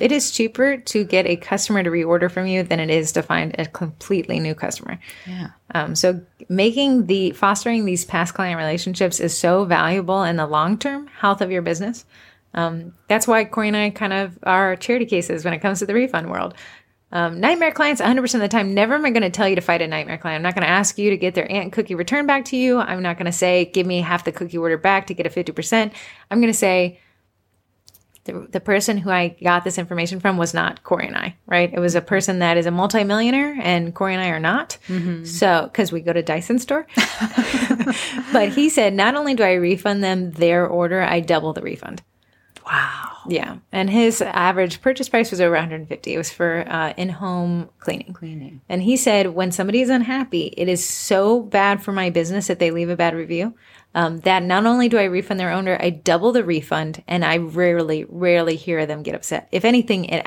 [0.00, 3.22] It is cheaper to get a customer to reorder from you than it is to
[3.22, 4.98] find a completely new customer.
[5.26, 5.48] Yeah.
[5.74, 10.78] Um, so making the fostering these past client relationships is so valuable in the long
[10.78, 12.04] term health of your business.
[12.54, 15.86] Um, that's why Corey and I kind of are charity cases when it comes to
[15.86, 16.54] the refund world.
[17.10, 19.62] Um, nightmare clients, 100% of the time, never am I going to tell you to
[19.62, 20.36] fight a nightmare client.
[20.36, 22.78] I'm not going to ask you to get their aunt cookie returned back to you.
[22.78, 25.30] I'm not going to say, give me half the cookie order back to get a
[25.30, 25.92] 50%.
[26.30, 27.00] I'm going to say,
[28.28, 31.72] the, the person who I got this information from was not Corey and I, right?
[31.72, 34.76] It was a person that is a multimillionaire, and Corey and I are not.
[35.24, 36.86] So, because we go to Dyson store.
[38.32, 42.02] but he said, not only do I refund them their order, I double the refund.
[42.66, 43.16] Wow.
[43.26, 43.56] Yeah.
[43.72, 46.12] And his average purchase price was over 150.
[46.12, 48.12] It was for uh, in home cleaning.
[48.12, 48.60] Cleaning.
[48.68, 52.58] And he said, when somebody is unhappy, it is so bad for my business that
[52.58, 53.54] they leave a bad review.
[53.98, 57.38] Um, that not only do I refund their owner, I double the refund, and I
[57.38, 59.48] rarely, rarely hear them get upset.
[59.50, 60.24] If anything, it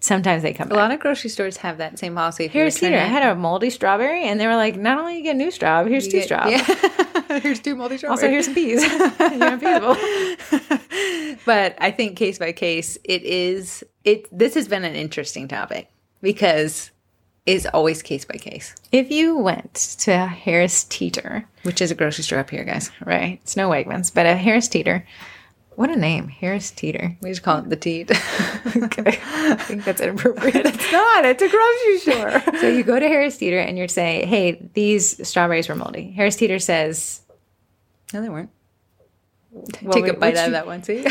[0.00, 0.78] sometimes they come A back.
[0.78, 2.48] lot of grocery stores have that same policy.
[2.48, 2.96] Here's Cedar.
[2.96, 5.50] I had a moldy strawberry, and they were like, not only you get a new
[5.50, 6.50] straw, but here's two get- straws.
[6.50, 6.76] Yeah.
[7.42, 8.82] Here's two multi Also, here's some peas.
[11.46, 14.26] But I think case by case, it is it.
[14.36, 16.90] This has been an interesting topic because
[17.56, 22.24] it's always case by case, If you went to Harris Teeter, which is a grocery
[22.24, 22.90] store up here, guys.
[23.04, 23.38] right?
[23.42, 25.06] It's no Wegmans, but a Harris Teeter.
[25.76, 27.16] What a name, Harris Teeter.
[27.22, 28.10] We just call it the teat.
[28.76, 29.18] Okay.
[29.22, 30.54] I think that's inappropriate.
[30.66, 31.24] it's not.
[31.24, 31.98] It's a grocery
[32.42, 32.58] store.
[32.60, 36.10] so you go to Harris Teeter and you're saying, hey, these strawberries were moldy.
[36.12, 37.22] Harris Teeter says,
[38.12, 38.50] no, they weren't.
[39.50, 41.02] what Take would- a bite out of that one, see?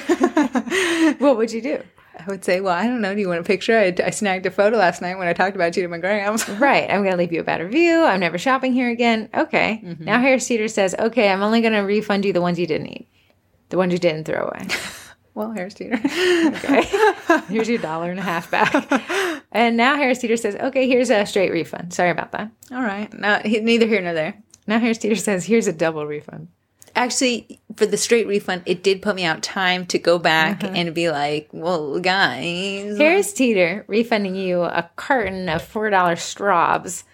[1.17, 1.83] What would you do?
[2.17, 3.13] I would say, well, I don't know.
[3.13, 3.77] Do you want a picture?
[3.77, 6.47] I, I snagged a photo last night when I talked about you to my grams.
[6.49, 6.89] Right.
[6.89, 8.03] I'm going to leave you a bad review.
[8.03, 9.29] I'm never shopping here again.
[9.33, 9.81] Okay.
[9.83, 10.03] Mm-hmm.
[10.03, 12.87] Now Harris Teeter says, okay, I'm only going to refund you the ones you didn't
[12.87, 13.07] eat,
[13.69, 14.67] the ones you didn't throw away.
[15.35, 15.95] well, Harris Teeter.
[15.95, 16.83] Okay.
[17.49, 19.43] here's your dollar and a half back.
[19.51, 21.93] And now Harris Teeter says, okay, here's a straight refund.
[21.93, 22.51] Sorry about that.
[22.71, 23.11] All right.
[23.17, 24.41] Not, neither here nor there.
[24.67, 26.49] Now Harris Teeter says, here's a double refund.
[26.99, 30.73] Actually, for the straight refund, it did put me out time to go back uh-huh.
[30.75, 32.97] and be like, well, guys.
[32.97, 37.05] Harris Teeter refunding you a carton of $4 straws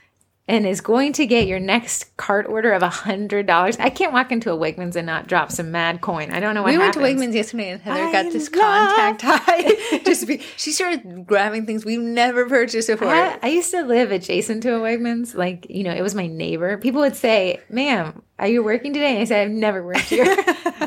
[0.48, 3.80] and is going to get your next cart order of $100.
[3.80, 6.32] I can't walk into a Wegmans and not drop some mad coin.
[6.32, 7.20] I don't know what we went to happens.
[7.20, 9.98] Wegmans yesterday and Heather I got this contact high.
[10.06, 13.08] Just be, she started grabbing things we've never purchased before.
[13.08, 15.34] I, I used to live adjacent to a Wegmans.
[15.34, 16.78] Like, you know, it was my neighbor.
[16.78, 19.14] People would say, ma'am, are you working today?
[19.14, 20.26] And I said, I've never worked here.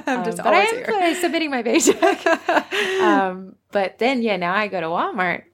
[0.07, 1.15] I'm just Um, but I am here.
[1.17, 2.27] submitting my paycheck.
[3.01, 5.45] um, but then, yeah, now I go to Walmart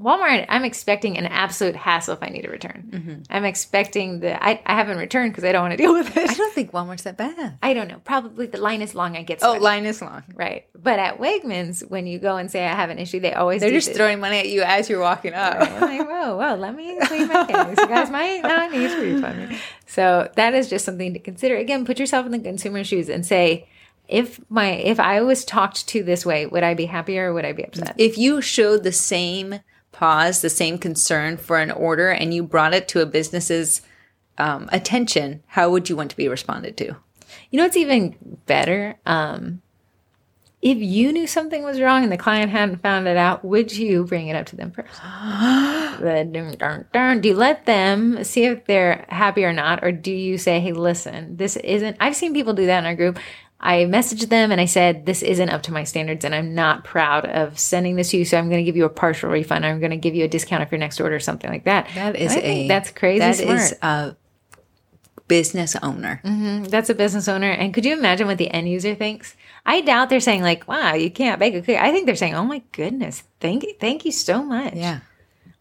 [0.00, 2.88] Walmart, I'm expecting an absolute hassle if I need a return.
[2.90, 3.14] Mm-hmm.
[3.30, 6.28] I'm expecting the I, I haven't returned because I don't want to deal with it.
[6.30, 7.58] I don't think Walmart's that bad.
[7.62, 8.00] I don't know.
[8.04, 9.16] Probably the line is long.
[9.16, 10.24] I get Oh, line is long.
[10.34, 10.66] right.
[10.74, 13.70] But at Wegmans, when you go and say I have an issue, they always They're
[13.70, 13.96] just this.
[13.96, 15.56] throwing money at you as you're walking up.
[15.60, 17.78] I'm like, whoa, whoa, let me clean my case.
[17.78, 19.58] You guys might not need to refund me.
[19.86, 21.56] So that is just something to consider.
[21.56, 23.68] Again, put yourself in the consumer's shoes and say,
[24.08, 27.44] if my if I was talked to this way, would I be happier or would
[27.46, 27.94] I be upset?
[27.96, 29.60] If you showed the same
[29.94, 33.80] pause, the same concern for an order, and you brought it to a business's
[34.36, 36.96] um, attention, how would you want to be responded to?
[37.50, 38.16] You know it's even
[38.46, 38.96] better?
[39.06, 39.62] Um,
[40.64, 44.04] if you knew something was wrong and the client hadn't found it out, would you
[44.04, 45.00] bring it up to them first?
[45.94, 47.20] The dun, dun, dun.
[47.20, 49.84] Do you let them see if they're happy or not?
[49.84, 52.96] Or do you say, hey, listen, this isn't, I've seen people do that in our
[52.96, 53.20] group.
[53.64, 56.84] I messaged them and I said, this isn't up to my standards and I'm not
[56.84, 58.26] proud of sending this to you.
[58.26, 59.64] So I'm going to give you a partial refund.
[59.64, 61.88] I'm going to give you a discount if your next order or something like that.
[61.94, 63.58] That is a that's crazy That smart.
[63.58, 64.16] is a
[65.26, 66.20] business owner.
[66.68, 67.50] That's a business owner.
[67.50, 69.34] And could you imagine what the end user thinks?
[69.64, 71.78] I doubt they're saying like, wow, you can't bake a cookie.
[71.78, 74.74] I think they're saying, oh my goodness, thank you, thank you so much.
[74.74, 75.00] Yeah.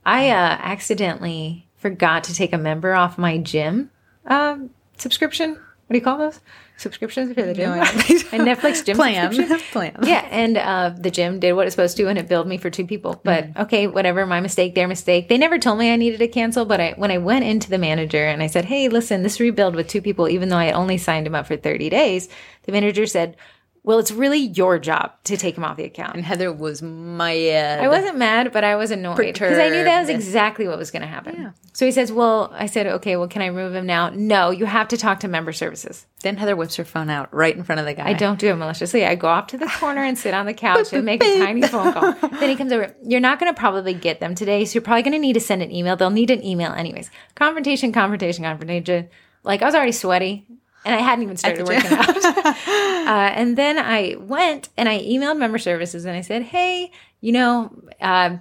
[0.06, 3.92] I uh, accidentally forgot to take a member off my gym
[4.26, 5.52] um, subscription.
[5.54, 6.42] What do you call those?
[6.84, 7.70] Subscriptions for the gym?
[7.70, 9.34] No, and Netflix gym Plan.
[9.72, 9.96] Plan.
[10.04, 12.70] Yeah, and uh, the gym did what it's supposed to, and it billed me for
[12.70, 13.22] two people.
[13.24, 15.30] But okay, whatever, my mistake, their mistake.
[15.30, 16.66] They never told me I needed to cancel.
[16.66, 19.76] But I, when I went into the manager and I said, "Hey, listen, this rebuild
[19.76, 22.28] with two people, even though I only signed him up for thirty days,"
[22.64, 23.38] the manager said,
[23.84, 27.80] "Well, it's really your job to take him off the account." And Heather was mad.
[27.80, 30.92] I wasn't mad, but I was annoyed because I knew that was exactly what was
[30.92, 31.54] going to happen.
[31.74, 34.66] So he says, "Well," I said, "Okay, well, can I remove him now?" No, you
[34.66, 36.06] have to talk to member services.
[36.22, 38.08] Then Heather whips her phone out right in front of the guy.
[38.08, 39.06] I don't do it maliciously.
[39.06, 41.64] I go off to the corner and sit on the couch and make a tiny
[41.64, 42.14] phone call.
[42.14, 42.96] Then he comes over.
[43.04, 45.42] You're not going to probably get them today, so you're probably going to need to
[45.42, 45.96] send an email.
[45.98, 47.12] They'll need an email anyways.
[47.36, 49.10] Confrontation, confrontation, confrontation.
[49.44, 50.48] Like I was already sweaty.
[50.86, 52.18] And I hadn't even started working out.
[52.26, 57.32] uh, and then I went and I emailed member services and I said, hey, you
[57.32, 57.72] know,
[58.02, 58.38] uh,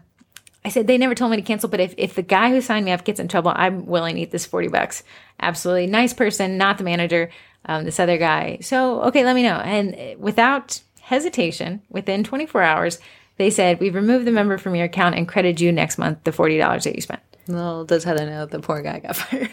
[0.64, 2.84] I said they never told me to cancel, but if, if the guy who signed
[2.84, 5.02] me up gets in trouble, I'm willing to eat this 40 bucks.
[5.40, 5.86] Absolutely.
[5.86, 7.30] Nice person, not the manager,
[7.66, 8.58] um, this other guy.
[8.60, 9.56] So, okay, let me know.
[9.56, 12.98] And without hesitation, within 24 hours,
[13.36, 16.30] they said, we've removed the member from your account and credited you next month the
[16.30, 17.22] $40 that you spent.
[17.48, 19.50] Little does Heather know the poor guy got fired.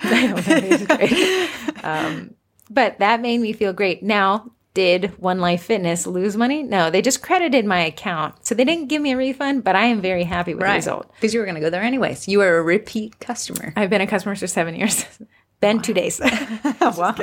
[0.00, 1.84] I know, that is great.
[1.84, 2.34] um,
[2.68, 4.02] but that made me feel great.
[4.02, 6.62] Now, did One Life Fitness lose money?
[6.62, 8.46] No, they just credited my account.
[8.46, 11.12] So they didn't give me a refund, but I am very happy with the result.
[11.14, 12.28] Because you were going to go there anyways.
[12.28, 13.72] You are a repeat customer.
[13.76, 15.04] I've been a customer for seven years.
[15.60, 16.18] Been two days.
[16.80, 17.14] wow.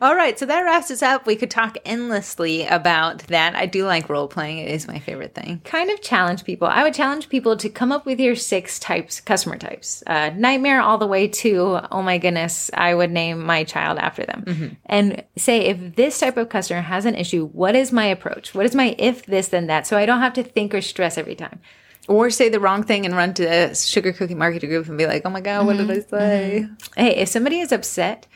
[0.00, 0.38] All right.
[0.38, 1.26] So that wraps us up.
[1.26, 3.54] We could talk endlessly about that.
[3.54, 5.60] I do like role playing, it is my favorite thing.
[5.64, 6.68] kind of challenge people.
[6.68, 10.80] I would challenge people to come up with your six types, customer types, uh, nightmare
[10.80, 14.44] all the way to, oh my goodness, I would name my child after them.
[14.46, 14.68] Mm-hmm.
[14.86, 18.54] And say, if this type of customer has an issue, what is my approach?
[18.54, 19.86] What is my if this, then that?
[19.86, 21.60] So I don't have to think or stress every time.
[22.08, 25.06] Or say the wrong thing and run to the sugar cookie marketing group and be
[25.06, 26.14] like, oh my God, what did mm-hmm.
[26.14, 26.60] I say?
[26.64, 27.00] Mm-hmm.
[27.00, 28.26] Hey, if somebody is upset,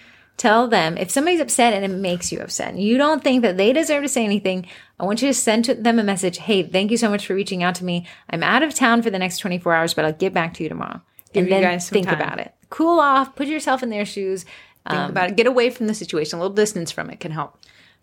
[0.43, 0.99] tell them.
[0.99, 4.03] If somebody's upset and it makes you upset and you don't think that they deserve
[4.03, 4.67] to say anything,
[4.99, 6.39] I want you to send to them a message.
[6.39, 8.07] Hey, thank you so much for reaching out to me.
[8.29, 10.69] I'm out of town for the next 24 hours, but I'll get back to you
[10.69, 11.01] tomorrow.
[11.33, 12.21] Give and you then guys think time.
[12.21, 12.53] about it.
[12.71, 14.43] Cool off, put yourself in their shoes.
[14.89, 15.37] Think Um, about it.
[15.37, 16.39] Get away from the situation.
[16.39, 17.57] A little distance from it can help.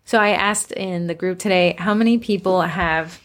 [0.06, 3.20] So I asked in the group today how many people have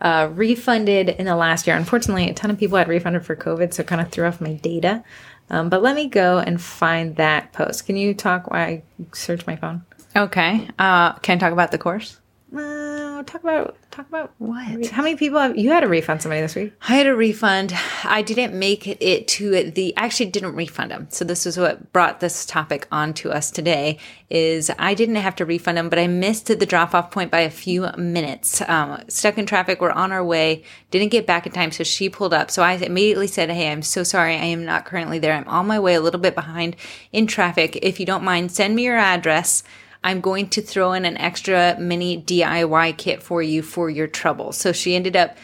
[0.00, 1.76] uh, refunded in the last year.
[1.76, 4.40] Unfortunately, a ton of people had refunded for COVID, so it kind of threw off
[4.40, 5.04] my data.
[5.52, 7.86] Um, but let me go and find that post.
[7.86, 8.82] Can you talk while I
[9.12, 9.84] search my phone?
[10.16, 10.68] Okay.
[10.78, 12.18] Uh, can I talk about the course?
[12.56, 12.81] Uh,
[13.24, 14.86] talk about talk about What?
[14.86, 16.72] How many people have you had to refund somebody this week?
[16.88, 17.74] I had a refund.
[18.04, 19.96] I didn't make it to the.
[19.96, 21.06] Actually, didn't refund them.
[21.10, 23.98] So this is what brought this topic onto us today.
[24.30, 27.40] Is I didn't have to refund them, but I missed the drop off point by
[27.40, 28.62] a few minutes.
[28.62, 29.80] Um, stuck in traffic.
[29.80, 30.64] We're on our way.
[30.90, 32.50] Didn't get back in time, so she pulled up.
[32.50, 34.34] So I immediately said, "Hey, I'm so sorry.
[34.34, 35.34] I am not currently there.
[35.34, 36.76] I'm on my way, a little bit behind
[37.12, 37.78] in traffic.
[37.82, 39.62] If you don't mind, send me your address."
[40.04, 44.52] I'm going to throw in an extra mini DIY kit for you for your trouble.
[44.52, 45.36] So she ended up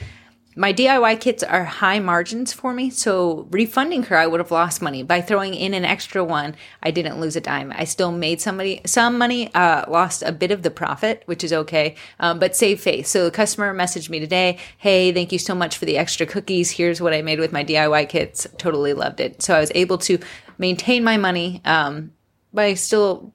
[0.58, 4.82] my DIY kits are high margins for me, so refunding her, I would have lost
[4.82, 5.04] money.
[5.04, 7.72] By throwing in an extra one, I didn't lose a dime.
[7.76, 11.52] I still made somebody some money, uh, lost a bit of the profit, which is
[11.52, 13.08] okay, um, but save face.
[13.08, 16.72] So the customer messaged me today, "Hey, thank you so much for the extra cookies.
[16.72, 18.48] Here's what I made with my DIY kits.
[18.56, 20.18] Totally loved it." So I was able to
[20.58, 22.10] maintain my money, um,
[22.56, 23.32] I still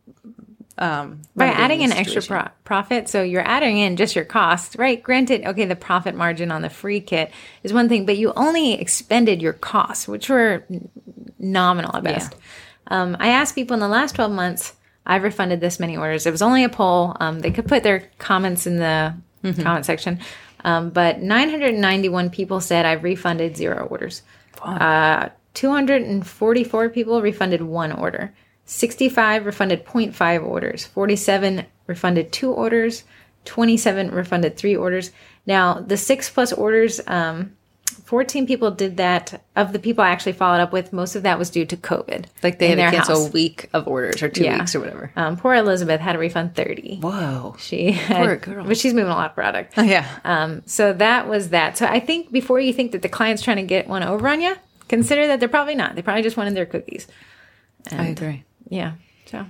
[0.77, 3.07] um, by adding an extra pro- profit.
[3.07, 5.01] So you're adding in just your cost right?
[5.01, 7.31] Granted okay the profit margin on the free kit
[7.63, 10.65] is one thing but you only expended your costs which were
[11.37, 12.35] nominal at best.
[12.87, 14.73] Um, i asked people in the last 12 months
[15.05, 16.25] i've refunded this many orders.
[16.25, 17.15] It was only a poll.
[17.19, 19.13] Um, they could put their comments in the
[19.43, 20.19] comment section.
[20.65, 24.23] Um, but 991 people said i've refunded zero orders.
[24.61, 28.33] Uh, 244 people refunded one order
[28.65, 33.03] 65 refunded 0.5 orders 47 refunded two orders
[33.45, 35.11] 27 refunded three orders
[35.45, 37.51] now the six plus orders um,
[38.05, 41.37] 14 people did that of the people i actually followed up with most of that
[41.37, 43.29] was due to covid Like they had to cancel house.
[43.29, 44.59] a week of orders or two Yeah.
[44.59, 45.11] weeks or whatever.
[45.17, 47.55] um, poor elizabeth had to refund 30 Whoa.
[47.59, 48.65] she had, Poor girl.
[48.65, 50.07] but she's moving a lot of product Yeah.
[50.23, 51.77] um, so that was that.
[51.77, 54.39] So I think before you think that the client's trying to get one over on
[54.41, 54.55] you,
[54.87, 55.95] consider that they're probably not.
[55.95, 57.07] They probably just wanted their cookies.
[57.91, 58.43] I agree.
[58.69, 58.93] Yeah.
[59.25, 59.45] So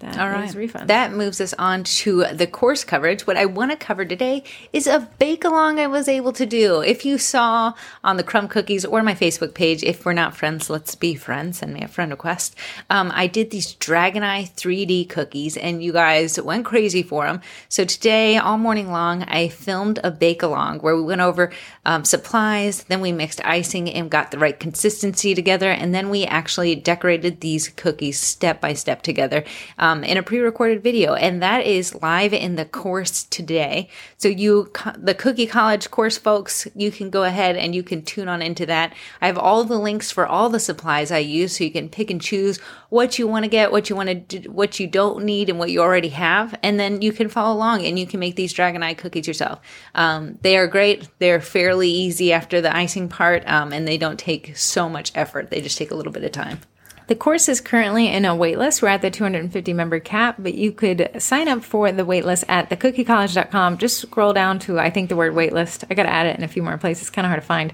[0.00, 0.54] that All right.
[0.54, 0.88] refund.
[0.88, 3.26] That moves us on to the course coverage.
[3.26, 6.80] What I want to cover today is a bake along I was able to do.
[6.82, 7.74] If you saw
[8.04, 11.58] on the Crumb Cookies or my Facebook page, if we're not friends, let's be friends.
[11.58, 12.54] Send me a friend request.
[12.90, 17.40] Um, I did these Dragon Eye 3D cookies and you guys went crazy for them.
[17.68, 21.50] So today, all morning long, I filmed a bake along where we went over
[21.84, 26.24] um, supplies, then we mixed icing and got the right consistency together, and then we
[26.24, 29.44] actually decorated these cookies step by step together
[29.78, 33.88] um, in a pre-recorded video, and that is live in the course today.
[34.16, 38.28] So you, the Cookie College course folks, you can go ahead and you can tune
[38.28, 38.94] on into that.
[39.20, 42.10] I have all the links for all the supplies I use, so you can pick
[42.10, 42.58] and choose
[42.90, 45.70] what you want to get, what you want to, what you don't need, and what
[45.70, 48.82] you already have, and then you can follow along and you can make these Dragon
[48.82, 49.60] Eye cookies yourself.
[49.94, 51.08] Um, they are great.
[51.18, 55.50] They're fairly easy after the icing part, um, and they don't take so much effort.
[55.50, 56.60] They just take a little bit of time.
[57.08, 58.82] The course is currently in a waitlist.
[58.82, 62.68] We're at the 250 member cap, but you could sign up for the waitlist at
[62.68, 63.78] thecookiecollege.com.
[63.78, 65.84] Just scroll down to, I think, the word waitlist.
[65.90, 67.04] I got to add it in a few more places.
[67.04, 67.72] It's kind of hard to find.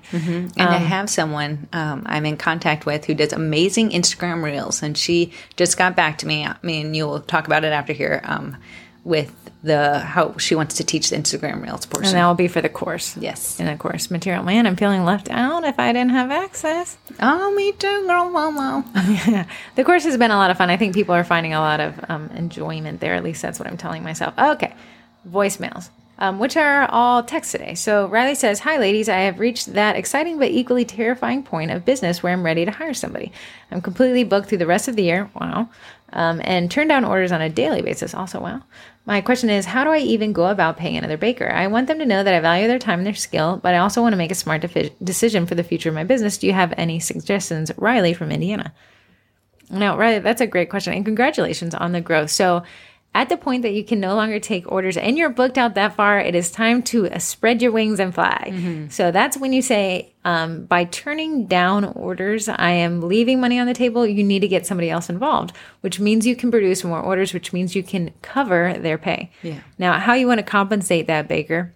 [0.56, 4.96] And I have someone um, I'm in contact with who does amazing Instagram reels, and
[4.96, 6.46] she just got back to me.
[6.46, 8.56] I mean, you'll talk about it after here um,
[9.04, 9.32] with
[9.62, 12.08] the how she wants to teach the Instagram reels portion.
[12.08, 13.16] And that will be for the course.
[13.16, 13.58] yes.
[13.58, 14.42] In the course material.
[14.44, 16.98] Man, I'm feeling left out if I didn't have access.
[17.20, 19.46] Oh, me too, girl, Momo.
[19.74, 20.68] The course has been a lot of fun.
[20.70, 23.14] I think people are finding a lot of um, enjoyment there.
[23.14, 24.34] At least that's what I'm telling myself.
[24.38, 24.74] Okay,
[25.30, 25.88] voicemails,
[26.18, 27.74] um, which are all text today.
[27.74, 29.08] So Riley says, "Hi, ladies.
[29.08, 32.70] I have reached that exciting but equally terrifying point of business where I'm ready to
[32.70, 33.32] hire somebody.
[33.70, 35.30] I'm completely booked through the rest of the year.
[35.34, 35.68] Wow."
[36.12, 38.14] Um, and turn down orders on a daily basis.
[38.14, 38.62] Also, wow.
[39.06, 41.50] My question is, how do I even go about paying another baker?
[41.50, 43.78] I want them to know that I value their time and their skill, but I
[43.78, 46.38] also want to make a smart defi- decision for the future of my business.
[46.38, 48.72] Do you have any suggestions, Riley from Indiana?
[49.68, 50.94] No, Riley, That's a great question.
[50.94, 52.30] And congratulations on the growth.
[52.30, 52.62] So,
[53.14, 55.94] at the point that you can no longer take orders and you're booked out that
[55.94, 58.50] far, it is time to uh, spread your wings and fly.
[58.90, 63.66] So, that's when you say, um, by turning down orders, I am leaving money on
[63.66, 64.06] the table.
[64.06, 67.52] You need to get somebody else involved, which means you can produce more orders, which
[67.52, 69.30] means you can cover their pay.
[69.42, 69.60] Yeah.
[69.78, 71.74] Now, how you want to compensate that baker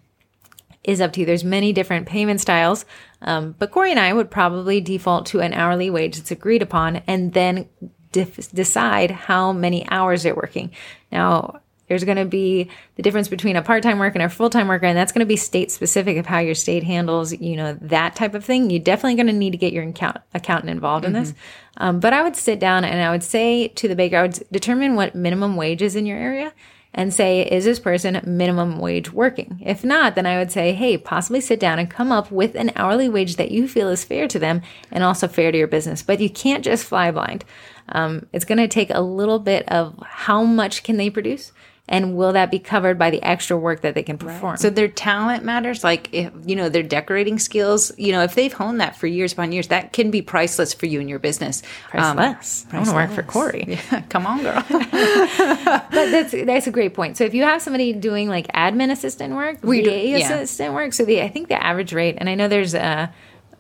[0.85, 1.27] is up to you.
[1.27, 2.85] There's many different payment styles,
[3.21, 6.97] um, but Corey and I would probably default to an hourly wage that's agreed upon,
[7.07, 7.69] and then
[8.13, 10.71] def- decide how many hours they're working.
[11.13, 14.85] Now, there's going to be the difference between a part-time worker and a full-time worker,
[14.85, 18.15] and that's going to be state specific of how your state handles, you know, that
[18.15, 18.69] type of thing.
[18.69, 21.33] You're definitely going to need to get your account- accountant involved in this.
[21.79, 24.39] Um, but I would sit down and I would say to the baker, I would
[24.53, 26.53] determine what minimum wage is in your area
[26.99, 29.63] and say, is this person minimum wage working?
[29.65, 32.73] If not, then I would say, hey, possibly sit down and come up with an
[32.75, 36.03] hourly wage that you feel is fair to them and also fair to your business.
[36.03, 37.45] But you can't just fly blind.
[37.91, 41.53] Um, it's going to take a little bit of how much can they produce
[41.91, 44.59] and will that be covered by the extra work that they can perform?
[44.59, 45.83] So their talent matters.
[45.83, 49.33] Like, if, you know, their decorating skills, you know, if they've honed that for years
[49.33, 51.63] upon years, that can be priceless for you and your business.
[51.95, 52.67] Um, Priceless.
[52.71, 53.65] I want to work for Corey.
[53.91, 54.63] Yeah, come on, girl.
[54.69, 57.17] but that's that's a great point.
[57.17, 60.35] So if you have somebody doing like admin assistant work, We do- VA yeah.
[60.35, 63.13] assistant work, so the I think the average rate, and I know there's a,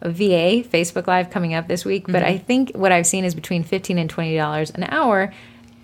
[0.02, 2.24] a VA Facebook Live coming up this week, but Mm-hmm.
[2.24, 5.32] I think what I've seen is between fifteen and twenty dollars an hour.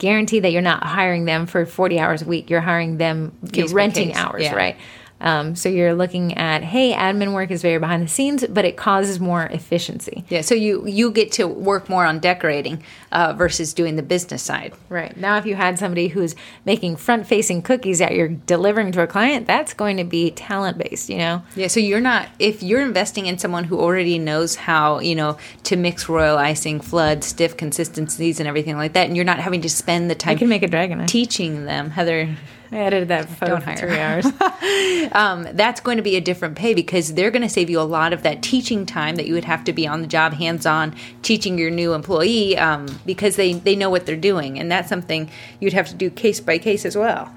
[0.04, 2.50] Guarantee that you're not hiring them for forty hours a week.
[2.50, 3.32] You're hiring them.
[3.54, 4.54] You're renting case, hours, yeah.
[4.54, 4.76] right?
[5.24, 8.76] Um, so you're looking at, hey, admin work is very behind the scenes, but it
[8.76, 10.24] causes more efficiency.
[10.28, 14.42] Yeah, so you you get to work more on decorating uh, versus doing the business
[14.42, 14.74] side.
[14.90, 15.16] Right.
[15.16, 19.06] Now, if you had somebody who's making front facing cookies that you're delivering to a
[19.06, 21.42] client, that's going to be talent based, you know?
[21.56, 25.38] Yeah, so you're not, if you're investing in someone who already knows how, you know,
[25.64, 29.62] to mix royal icing, flood, stiff consistencies, and everything like that, and you're not having
[29.62, 31.06] to spend the time I can make a dragon.
[31.06, 32.36] teaching them, Heather.
[32.74, 33.76] I edited that photo for hire.
[33.76, 34.26] three hours.
[35.12, 37.82] um, that's going to be a different pay because they're going to save you a
[37.82, 40.66] lot of that teaching time that you would have to be on the job, hands
[40.66, 44.58] on, teaching your new employee um, because they, they know what they're doing.
[44.58, 47.32] And that's something you'd have to do case by case as well.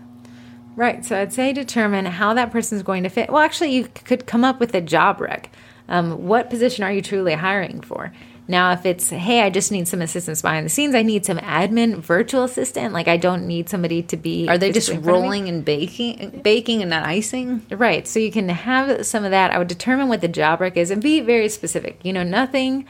[0.75, 1.05] Right.
[1.05, 3.29] So I'd say determine how that person's going to fit.
[3.29, 5.51] Well, actually, you could come up with a job rec.
[5.87, 8.11] Um, what position are you truly hiring for?
[8.47, 11.37] Now, if it's, hey, I just need some assistance behind the scenes, I need some
[11.37, 12.93] admin virtual assistant.
[12.93, 14.47] Like, I don't need somebody to be.
[14.47, 15.27] Are they just physically in front of me.
[15.27, 17.65] rolling and baking, baking and not icing?
[17.69, 18.07] Right.
[18.07, 19.51] So you can have some of that.
[19.51, 21.99] I would determine what the job rec is and be very specific.
[22.03, 22.87] You know, nothing.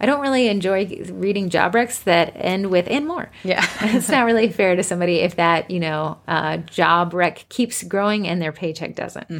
[0.00, 3.30] I don't really enjoy reading job recs that end with and more.
[3.44, 3.64] Yeah.
[3.82, 8.26] it's not really fair to somebody if that, you know, uh, job rec keeps growing
[8.26, 9.30] and their paycheck doesn't.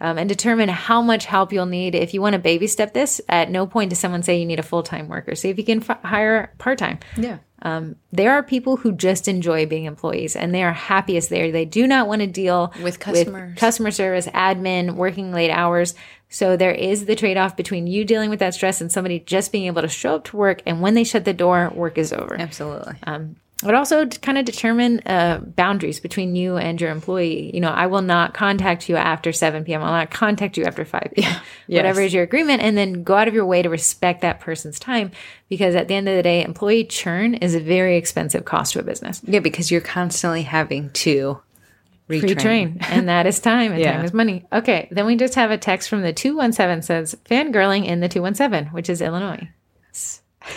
[0.00, 1.94] Um, and determine how much help you'll need.
[1.94, 4.58] If you want to baby step this, at no point does someone say you need
[4.58, 5.34] a full time worker.
[5.34, 6.98] See if you can f- hire part time.
[7.16, 7.38] Yeah.
[7.62, 11.52] Um, there are people who just enjoy being employees and they are happiest there.
[11.52, 13.58] They do not want to deal With customers.
[13.58, 15.94] customer service, admin, working late hours.
[16.28, 19.52] So there is the trade off between you dealing with that stress and somebody just
[19.52, 20.62] being able to show up to work.
[20.64, 22.40] And when they shut the door, work is over.
[22.40, 22.94] Absolutely.
[23.04, 27.50] Um, but also to kind of determine uh, boundaries between you and your employee.
[27.54, 29.82] You know, I will not contact you after 7 p.m.
[29.82, 31.40] I'll not contact you after 5 p.m.
[31.68, 32.62] Whatever is your agreement.
[32.62, 35.10] And then go out of your way to respect that person's time
[35.48, 38.80] because at the end of the day, employee churn is a very expensive cost to
[38.80, 39.20] a business.
[39.24, 41.38] yeah, because you're constantly having to
[42.08, 42.34] retrain.
[42.34, 42.76] Retrain.
[42.88, 43.92] and that is time and Yeah.
[43.92, 44.44] time is money.
[44.52, 44.88] Okay.
[44.90, 48.88] Then we just have a text from the 217 says fangirling in the 217, which
[48.88, 49.48] is Illinois.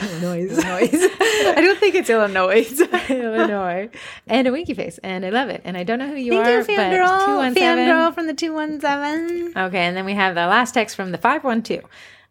[0.02, 0.48] Illinois.
[0.48, 0.90] Illinois.
[1.56, 2.68] I don't think it's Illinois.
[3.10, 3.90] Illinois.
[4.28, 4.98] And a winky face.
[5.04, 5.62] And I love it.
[5.64, 7.26] And I don't know who you Thank are, you, but fangirl.
[7.26, 7.64] 217.
[7.64, 9.58] Fangirl from the 217.
[9.58, 11.84] Okay, and then we have the last text from the 512.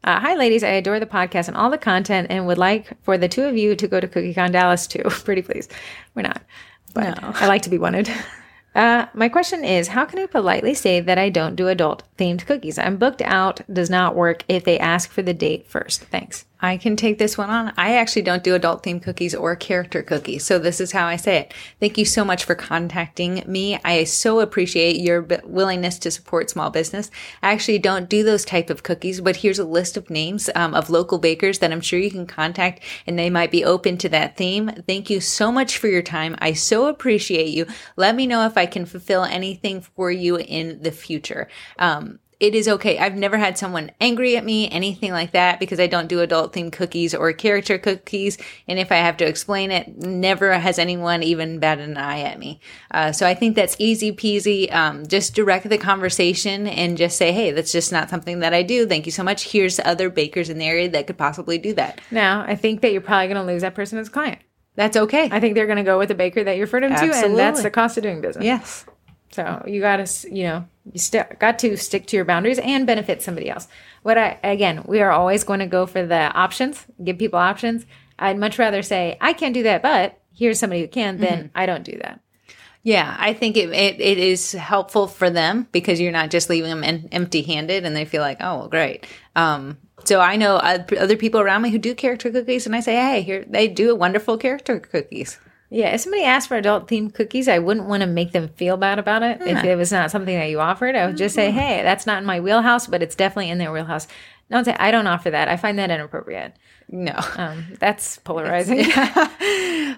[0.04, 0.64] Uh, Hi, ladies.
[0.64, 3.56] I adore the podcast and all the content and would like for the two of
[3.56, 5.02] you to go to CookieCon Dallas too.
[5.08, 5.68] Pretty please.
[6.14, 6.42] We're not,
[6.92, 7.32] but No.
[7.34, 8.10] I like to be wanted.
[8.74, 12.46] Uh, my question is How can I politely say that I don't do adult themed
[12.46, 12.78] cookies?
[12.78, 16.02] I'm booked out, does not work if they ask for the date first.
[16.04, 16.46] Thanks.
[16.62, 17.72] I can take this one on.
[17.76, 20.44] I actually don't do adult themed cookies or character cookies.
[20.44, 21.54] So this is how I say it.
[21.80, 23.80] Thank you so much for contacting me.
[23.84, 27.10] I so appreciate your willingness to support small business.
[27.42, 30.72] I actually don't do those type of cookies, but here's a list of names um,
[30.74, 34.08] of local bakers that I'm sure you can contact and they might be open to
[34.10, 34.70] that theme.
[34.86, 36.36] Thank you so much for your time.
[36.38, 37.66] I so appreciate you.
[37.96, 41.48] Let me know if I can fulfill anything for you in the future.
[41.78, 42.98] Um, it is okay.
[42.98, 46.52] I've never had someone angry at me, anything like that, because I don't do adult
[46.52, 48.36] themed cookies or character cookies.
[48.66, 52.40] And if I have to explain it, never has anyone even batted an eye at
[52.40, 52.58] me.
[52.90, 54.74] Uh, so I think that's easy peasy.
[54.74, 58.64] Um, just direct the conversation and just say, hey, that's just not something that I
[58.64, 58.88] do.
[58.88, 59.52] Thank you so much.
[59.52, 62.00] Here's other bakers in the area that could possibly do that.
[62.10, 64.40] Now, I think that you're probably going to lose that person as a client.
[64.74, 65.28] That's okay.
[65.30, 67.38] I think they're going to go with the baker that you referred them to, and
[67.38, 68.44] that's the cost of doing business.
[68.44, 68.84] yes.
[69.32, 72.86] So you got to, you know, you st- got to stick to your boundaries and
[72.86, 73.66] benefit somebody else.
[74.02, 77.86] What I again, we are always going to go for the options, give people options.
[78.18, 81.18] I'd much rather say I can't do that, but here's somebody who can.
[81.18, 82.20] Than I don't do that.
[82.84, 86.70] Yeah, I think it, it, it is helpful for them because you're not just leaving
[86.70, 89.06] them en- empty handed and they feel like, oh, well, great.
[89.36, 92.96] Um, so I know other people around me who do character cookies and I say,
[92.96, 95.38] hey, here, they do wonderful character cookies.
[95.72, 98.76] Yeah, if somebody asked for adult themed cookies, I wouldn't want to make them feel
[98.76, 99.40] bad about it.
[99.40, 102.18] If it was not something that you offered, I would just say, "Hey, that's not
[102.18, 104.06] in my wheelhouse, but it's definitely in their wheelhouse."
[104.50, 105.48] Don't say I don't offer that.
[105.48, 106.54] I find that inappropriate.
[106.90, 107.18] No.
[107.38, 108.86] Um, that's polarizing.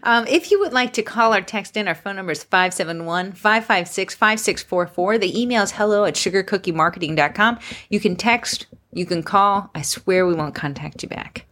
[0.03, 3.33] Um, if you would like to call or text in, our phone number is 571
[3.33, 5.19] 556 5644.
[5.19, 7.59] The email is hello at sugarcookiemarketing.com.
[7.89, 9.71] You can text, you can call.
[9.75, 11.47] I swear we won't contact you back.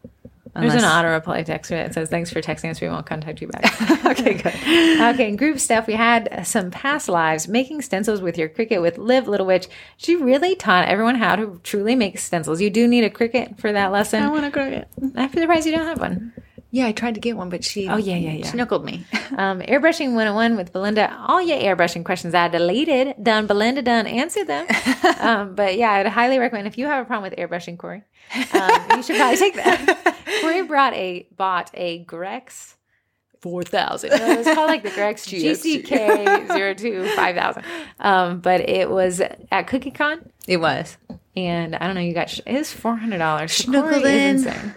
[0.55, 2.81] There's an auto reply text that says, "Thanks for texting us.
[2.81, 4.55] We won't contact you back." okay, good.
[5.15, 8.99] Okay, in group stuff, we had some past lives making stencils with your Cricut with
[8.99, 9.69] Liv Little Witch.
[9.97, 12.61] She really taught everyone how to truly make stencils.
[12.61, 14.23] You do need a Cricut for that lesson.
[14.23, 14.89] I want a it.
[15.17, 16.35] I'm surprised you don't have one.
[16.75, 18.51] Yeah, I tried to get one, but she Oh, yeah, yeah, yeah.
[18.51, 19.05] she knuckled me.
[19.33, 21.17] Um, airbrushing 101 with Belinda.
[21.27, 24.67] All your airbrushing questions I deleted, done, Belinda done, answered them.
[25.21, 28.03] um, but yeah, I would highly recommend if you have a problem with airbrushing, Corey,
[28.53, 30.19] um, you should probably take that.
[30.43, 32.77] Corey brought a bought a Grex
[33.41, 34.13] four thousand.
[34.13, 37.65] It was called like the Grex GCK 02 5000.
[38.01, 40.29] Um, but it was at CookieCon.
[40.47, 40.99] It was.
[41.35, 43.49] And I don't know, you got, it was $400.
[43.51, 44.37] Snuggled in.
[44.37, 44.75] is insane.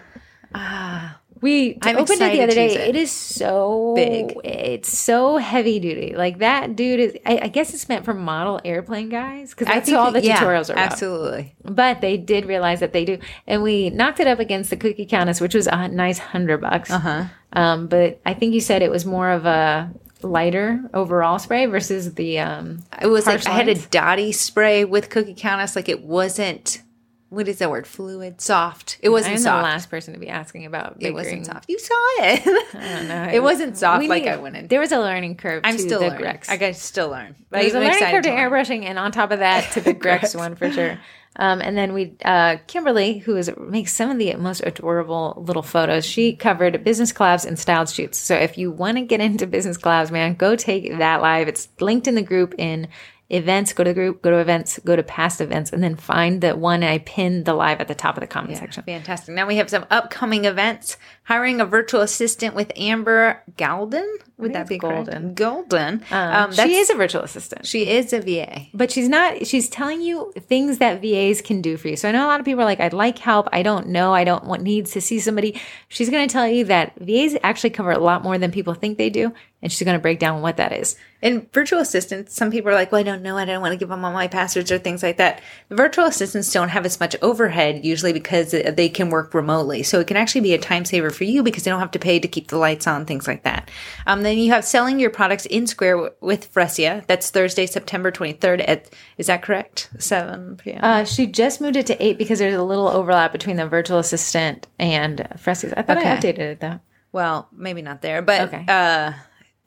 [1.46, 2.74] We I'm opened it the other day.
[2.74, 2.90] it.
[2.90, 4.36] it is so Big.
[4.44, 6.16] It's so heavy duty.
[6.16, 7.16] Like that dude is.
[7.24, 10.72] I, I guess it's meant for model airplane guys because that's all the yeah, tutorials
[10.72, 10.94] are about.
[10.94, 11.56] Absolutely.
[11.64, 15.06] But they did realize that they do, and we knocked it up against the Cookie
[15.06, 16.90] Countess, which was a nice hundred bucks.
[16.90, 17.26] Uh huh.
[17.54, 19.94] Um, but I think you said it was more of a
[20.24, 22.80] lighter overall spray versus the um.
[23.00, 25.76] It was like Harsh I had a dotty spray with Cookie Countess.
[25.76, 26.82] Like it wasn't.
[27.30, 27.88] What is that word?
[27.88, 28.98] Fluid, soft.
[29.02, 30.98] It wasn't I'm the last person to be asking about.
[31.00, 31.66] it wasn't soft.
[31.68, 32.42] You saw it.
[32.76, 33.30] I don't know.
[33.34, 34.70] it wasn't soft like need- I wanted.
[34.70, 35.62] There was a learning curve.
[35.64, 36.22] I'm to still the learning.
[36.22, 36.50] Grex.
[36.50, 37.36] I got still learn.
[37.50, 39.82] But There's a I'm learning curve to to airbrushing, and on top of that, to
[39.82, 40.36] the Grex Grex.
[40.44, 41.00] one for sure.
[41.38, 45.64] Um, and then we, uh, Kimberly, who is makes some of the most adorable little
[45.64, 46.06] photos.
[46.06, 48.18] She covered business collabs and styled shoots.
[48.18, 51.50] So if you want to get into business collabs, man, go take that live.
[51.50, 52.88] It's linked in the group in
[53.30, 53.74] events.
[53.74, 56.56] Go to the group, go to events, go to past events, and then find the
[56.56, 58.84] one I pinned the live at the top of the comment section.
[58.84, 59.36] Fantastic.
[59.36, 60.98] Now we have some upcoming events.
[61.26, 64.08] Hiring a virtual assistant with Amber Galden.
[64.38, 65.10] Would that be correct?
[65.10, 65.34] Golden.
[65.34, 66.04] Golden.
[66.12, 67.66] Um, she is a virtual assistant.
[67.66, 68.68] She is a VA.
[68.74, 71.96] but she's not she's telling you things that VAs can do for you.
[71.96, 73.48] So I know a lot of people are like, I'd like help.
[73.54, 74.14] I don't know.
[74.14, 75.60] I don't want needs to see somebody.
[75.88, 79.10] She's gonna tell you that VAs actually cover a lot more than people think they
[79.10, 79.34] do.
[79.62, 80.98] And she's gonna break down what that is.
[81.22, 83.38] And virtual assistants, some people are like, well, I don't know.
[83.38, 85.42] I don't want to give them all my passwords or things like that.
[85.70, 89.82] The virtual assistants don't have as much overhead usually because they can work remotely.
[89.82, 92.00] So it can actually be a time saver for you because they don't have to
[92.00, 93.72] pay to keep the lights on, things like that.
[94.06, 97.06] Um, then you have selling your products in Square w- with Fresia.
[97.08, 99.90] That's Thursday, September 23rd at, is that correct?
[99.98, 100.80] 7 p.m.
[100.84, 103.98] Uh, she just moved it to eight because there's a little overlap between the virtual
[104.00, 105.74] assistant and Fressy's.
[105.76, 106.80] I thought I updated it though.
[107.12, 108.66] well, maybe not there, but, Okay.
[108.68, 109.14] uh,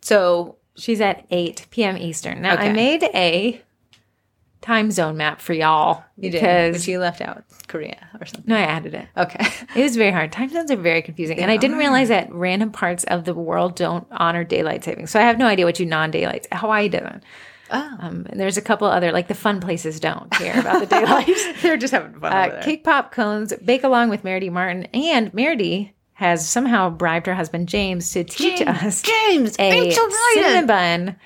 [0.00, 1.96] so She's at 8 p.m.
[1.96, 2.40] Eastern.
[2.40, 3.60] Now, I made a
[4.60, 8.44] time zone map for y'all you did, because but you left out Korea or something.
[8.46, 9.06] no, I added it.
[9.16, 9.46] Okay.
[9.76, 10.32] It was very hard.
[10.32, 11.38] Time zones are very confusing.
[11.38, 15.10] and I didn't realize that random parts of the world don't honor daylight savings.
[15.10, 16.46] So I have no idea what you non daylight.
[16.52, 17.22] Hawaii doesn't.
[17.70, 17.96] Oh.
[18.00, 21.36] Um, and there's a couple other, like the fun places don't care about the daylight.
[21.62, 22.62] They're just having fun over uh, there.
[22.62, 24.84] cake pop cones, bake along with Meredy Martin.
[24.94, 29.90] And Meredy has somehow bribed her husband James to teach us James, a
[30.34, 31.16] cinnamon bun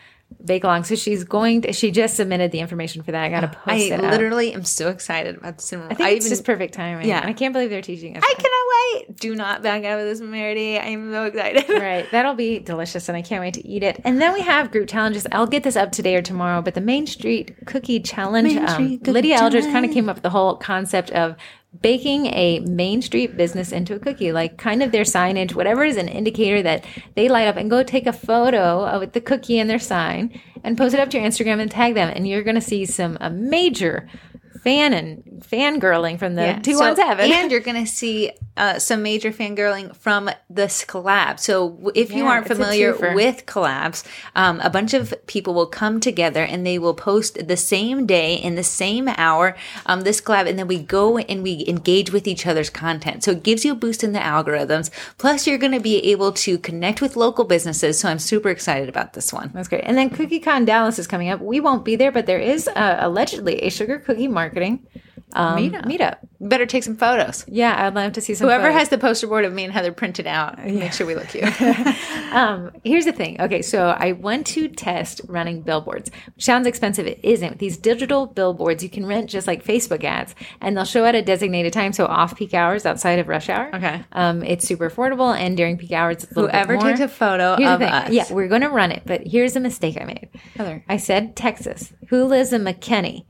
[0.45, 0.85] bake along.
[0.85, 3.23] So she's going to, she just submitted the information for that.
[3.25, 4.05] I got to post I it.
[4.05, 4.11] up.
[4.11, 5.91] literally am so excited about the cinema.
[5.91, 7.09] I think it's just perfect timing.
[7.09, 7.21] Yeah.
[7.21, 8.23] And I can't believe they're teaching us.
[8.25, 8.43] I that.
[8.43, 9.21] cannot wait.
[9.21, 10.79] Do not back out of this, Merity.
[10.79, 11.69] I am so excited.
[11.83, 12.07] Right.
[12.13, 14.01] That'll be delicious and I can't wait to eat it.
[14.05, 15.27] And then we have group challenges.
[15.33, 18.55] I'll get this up today or tomorrow, but the Main Street Cookie Challenge.
[18.55, 21.35] Main um, Cookie Lydia Eldridge kind of came up with the whole concept of
[21.81, 25.97] baking a Main Street business into a cookie, like kind of their signage, whatever is
[25.97, 29.69] an indicator that they light up and go take a photo of the cookie and
[29.71, 32.13] their sign and post it up to your Instagram and tag them.
[32.15, 34.09] And you're going to see some a major
[34.63, 37.33] fan and fangirling from the two So- on seven.
[37.33, 41.39] And you're going to see uh, some major fangirling from this collab.
[41.39, 46.43] So if you aren't familiar with collabs, um, a bunch of people will come together
[46.43, 50.59] and they will post the same day in the same hour um, this collab, and
[50.59, 53.25] then we go and we engage with each other's content.
[53.25, 54.91] So it gives you a boost in the algorithms.
[55.19, 57.99] Plus, you're going to be able to connect with local businesses.
[57.99, 59.51] So I'm super excited about this one.
[59.55, 59.85] That's great.
[59.85, 61.41] And then CookieCon Dallas is coming up.
[61.41, 64.87] We won't be there, but there is uh, allegedly a sugar cookie marketing
[65.35, 65.85] um, Meetup.
[65.85, 66.17] meetup.
[66.41, 67.45] Better take some photos.
[67.49, 68.47] Yeah, I'd love to see some.
[68.49, 68.79] Whoever photos.
[68.79, 71.45] has the poster board of me and Heather printed out, make sure we look cute.
[72.33, 73.39] Um, here's the thing.
[73.43, 77.07] Okay, so I went to test running billboards, which sounds expensive.
[77.07, 77.59] It isn't.
[77.59, 81.21] These digital billboards you can rent just like Facebook ads, and they'll show at a
[81.21, 83.71] designated time, so off peak hours outside of rush hour.
[83.75, 84.03] Okay.
[84.13, 87.09] Um, it's super affordable, and during peak hours, it's a little bit Whoever takes a
[87.09, 88.11] photo Here's of us.
[88.11, 90.31] Yeah, we're going to run it, but here's a mistake I made.
[90.57, 90.83] Heather.
[90.89, 91.93] I said Texas.
[92.09, 93.25] Who lives in McKinney?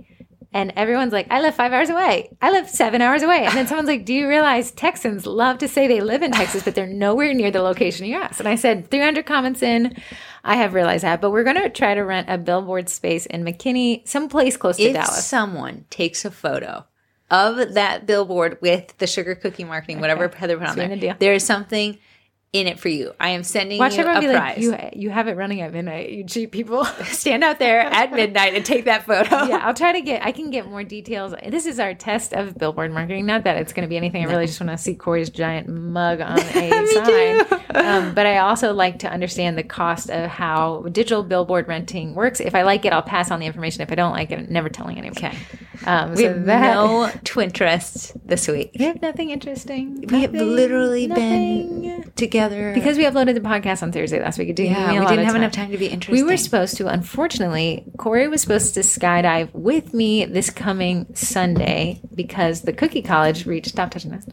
[0.55, 2.29] And everyone's like, I live five hours away.
[2.43, 3.45] I live seven hours away.
[3.47, 6.63] And then someone's like, Do you realize Texans love to say they live in Texas,
[6.63, 8.41] but they're nowhere near the location you asked?
[8.41, 9.97] And I said, 300 comments in.
[10.45, 13.45] I have realized that, but we're going to try to rent a billboard space in
[13.45, 15.27] McKinney, someplace close to if Dallas.
[15.27, 16.85] someone takes a photo
[17.31, 21.19] of that billboard with the sugar cookie marketing, whatever Heather put on Sweeten there, the
[21.19, 21.99] there is something
[22.53, 23.15] in it for you.
[23.19, 24.67] I am sending Watch you a be prize.
[24.69, 26.85] like, you, you have it running at midnight, you cheap people.
[27.05, 29.45] Stand out there at midnight and take that photo.
[29.45, 30.23] yeah, I'll try to get.
[30.23, 31.35] I can get more details.
[31.49, 33.25] This is our test of billboard marketing.
[33.25, 34.23] Not that it's going to be anything.
[34.23, 37.41] I really just want to see Corey's giant mug on a sign.
[37.75, 42.39] Um, but I also like to understand the cost of how digital billboard renting works.
[42.41, 43.81] If I like it, I'll pass on the information.
[43.81, 45.17] If I don't like it, I'm never telling anyone.
[45.17, 45.35] Okay.
[45.87, 48.73] Um, We so have that no Twinterest this week.
[48.79, 50.03] we have nothing interesting.
[50.09, 51.83] We have literally nothing.
[51.83, 54.49] been together because we uploaded the podcast on Thursday last week.
[54.49, 55.37] It didn't yeah, we didn't have time.
[55.43, 56.25] enough time to be interesting.
[56.25, 62.01] We were supposed to, unfortunately, Corey was supposed to skydive with me this coming Sunday
[62.15, 63.69] because the Cookie College reached.
[63.71, 64.27] Stop touching this.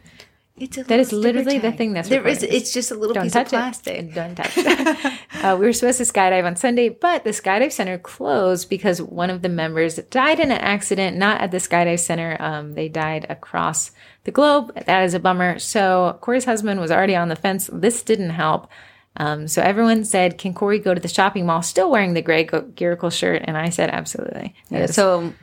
[0.60, 2.44] It's a That is literally the thing that's there is.
[2.44, 3.98] It's just a little Don't piece touch of plastic.
[3.98, 4.14] it.
[4.16, 5.20] Don't touch it.
[5.44, 9.30] uh, we were supposed to skydive on Sunday, but the skydive center closed because one
[9.30, 12.38] of the members died in an accident, not at the skydive center.
[12.40, 13.92] Um, they died across
[14.26, 14.74] the globe.
[14.86, 15.60] That is a bummer.
[15.60, 17.70] So Corey's husband was already on the fence.
[17.72, 18.70] This didn't help.
[19.18, 22.44] Um, so everyone said, "Can Corey go to the shopping mall still wearing the gray
[22.44, 24.56] Go- Giracle shirt?" And I said, "Absolutely."
[24.88, 25.34] So,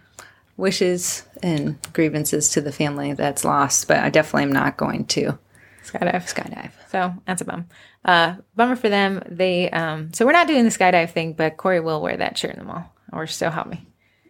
[0.57, 5.39] wishes and grievances to the family that's lost, but I definitely am not going to
[5.85, 6.33] skydive.
[6.33, 6.73] skydive.
[6.91, 7.67] So that's a bum.
[8.05, 9.23] Uh, bummer for them.
[9.29, 12.53] They um, so we're not doing the skydive thing, but Corey will wear that shirt
[12.53, 13.87] in the mall, or so help me.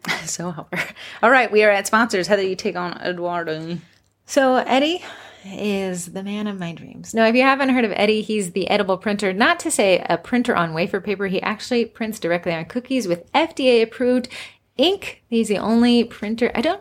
[0.27, 0.95] So help her.
[1.23, 2.29] All right, we are at sponsors.
[2.29, 3.79] Heather, do you take on Eduardo.
[4.25, 5.05] So Eddie
[5.45, 7.15] is the man of my dreams.
[7.15, 9.33] Now, if you haven't heard of Eddie, he's the edible printer.
[9.33, 11.27] Not to say a printer on wafer paper.
[11.27, 14.29] He actually prints directly on cookies with FDA approved
[14.77, 15.23] ink.
[15.29, 16.51] He's the only printer.
[16.55, 16.81] I don't.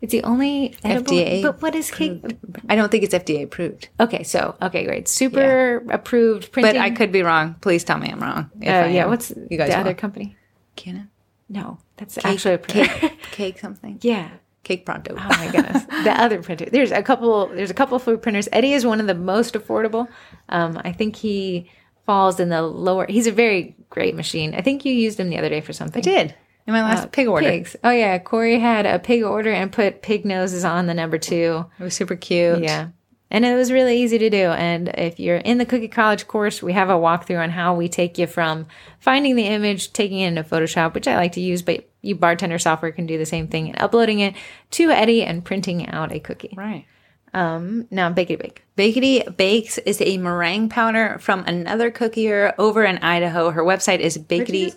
[0.00, 2.22] It's the only edible, FDA But what is cake?
[2.68, 6.74] I don't think it's FDA approved, Okay, so okay, great, super approved printing.
[6.74, 7.54] but I could be wrong.
[7.62, 8.50] Please tell me I'm wrong.
[8.60, 9.08] if Uh, I yeah, am.
[9.08, 9.80] what's you guys the will.
[9.80, 10.36] other company?
[10.76, 11.08] Canon?
[11.48, 12.84] No, that's actually a printer.
[12.92, 13.98] Cake, cake something.
[14.02, 14.28] yeah.
[14.62, 15.14] Cake pronto.
[15.14, 15.84] Oh my goodness.
[15.84, 16.66] the other printer.
[16.70, 18.48] There's a couple there's a couple food printers.
[18.52, 20.08] Eddie is one of the most affordable.
[20.48, 21.70] Um, I think he
[22.06, 24.54] falls in the lower he's a very great machine.
[24.54, 26.00] I think you used him the other day for something.
[26.00, 26.34] I did
[26.66, 27.48] in my last pig order.
[27.48, 27.76] Pigs.
[27.84, 28.18] Oh yeah.
[28.18, 31.66] Corey had a pig order and put pig noses on the number two.
[31.78, 32.62] It was super cute.
[32.62, 32.88] Yeah.
[33.30, 34.50] And it was really easy to do.
[34.50, 37.88] And if you're in the Cookie College course, we have a walkthrough on how we
[37.88, 38.66] take you from
[39.00, 42.60] finding the image, taking it into Photoshop, which I like to use, but you bartender
[42.60, 44.34] software can do the same thing, and uploading it
[44.72, 46.54] to Eddie and printing out a cookie.
[46.56, 46.86] Right.
[47.32, 48.62] Um, now Bakey Bake.
[48.76, 53.50] Bakety Bakes is a meringue powder from another cookier over in Idaho.
[53.50, 54.72] Her website is Bakety.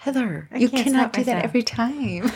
[0.00, 2.24] Heather, you cannot do that every time.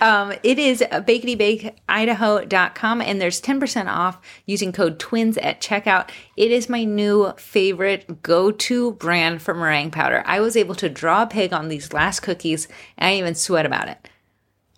[0.00, 6.10] um, it is baketybakeidaho.com and there's 10% off using code TWINS at checkout.
[6.36, 10.24] It is my new favorite go to brand for meringue powder.
[10.26, 13.36] I was able to draw a pig on these last cookies and I didn't even
[13.36, 14.08] sweat about it.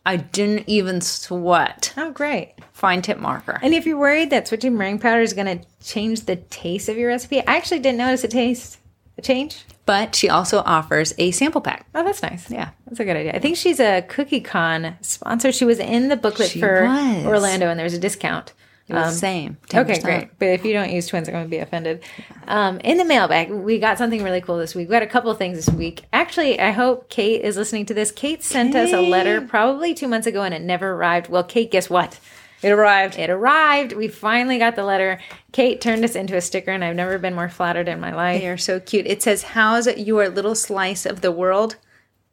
[0.04, 1.94] I didn't even sweat.
[1.96, 2.52] Oh, great.
[2.74, 3.58] Fine tip marker.
[3.62, 6.98] And if you're worried that switching meringue powder is going to change the taste of
[6.98, 8.76] your recipe, I actually didn't notice a taste
[9.20, 9.64] a change.
[9.90, 11.84] But she also offers a sample pack.
[11.96, 12.48] Oh, that's nice.
[12.48, 12.70] Yeah.
[12.86, 13.32] That's a good idea.
[13.34, 15.50] I think she's a Cookie Con sponsor.
[15.50, 17.26] She was in the booklet She for was.
[17.26, 18.52] Orlando, and there was a discount.
[18.86, 19.56] The same.
[19.74, 20.02] Okay, 10%.
[20.04, 20.38] great.
[20.38, 22.04] But if you don't use twins, I'm going to be offended.
[22.46, 24.88] Um, in the mailbag, we got something really cool this week.
[24.88, 26.04] We got a couple of things this week.
[26.12, 28.12] Actually, I hope Kate is listening to this.
[28.12, 31.28] Kate sent us a letter probably two months ago and it never arrived.
[31.28, 32.20] Well, Kate, guess what?
[32.62, 33.18] It arrived.
[33.18, 33.92] It arrived.
[33.92, 35.18] We finally got the letter.
[35.52, 38.40] Kate turned us into a sticker, and I've never been more flattered in my life.
[38.40, 39.06] They are so cute.
[39.06, 41.76] It says, How's your little slice of the world?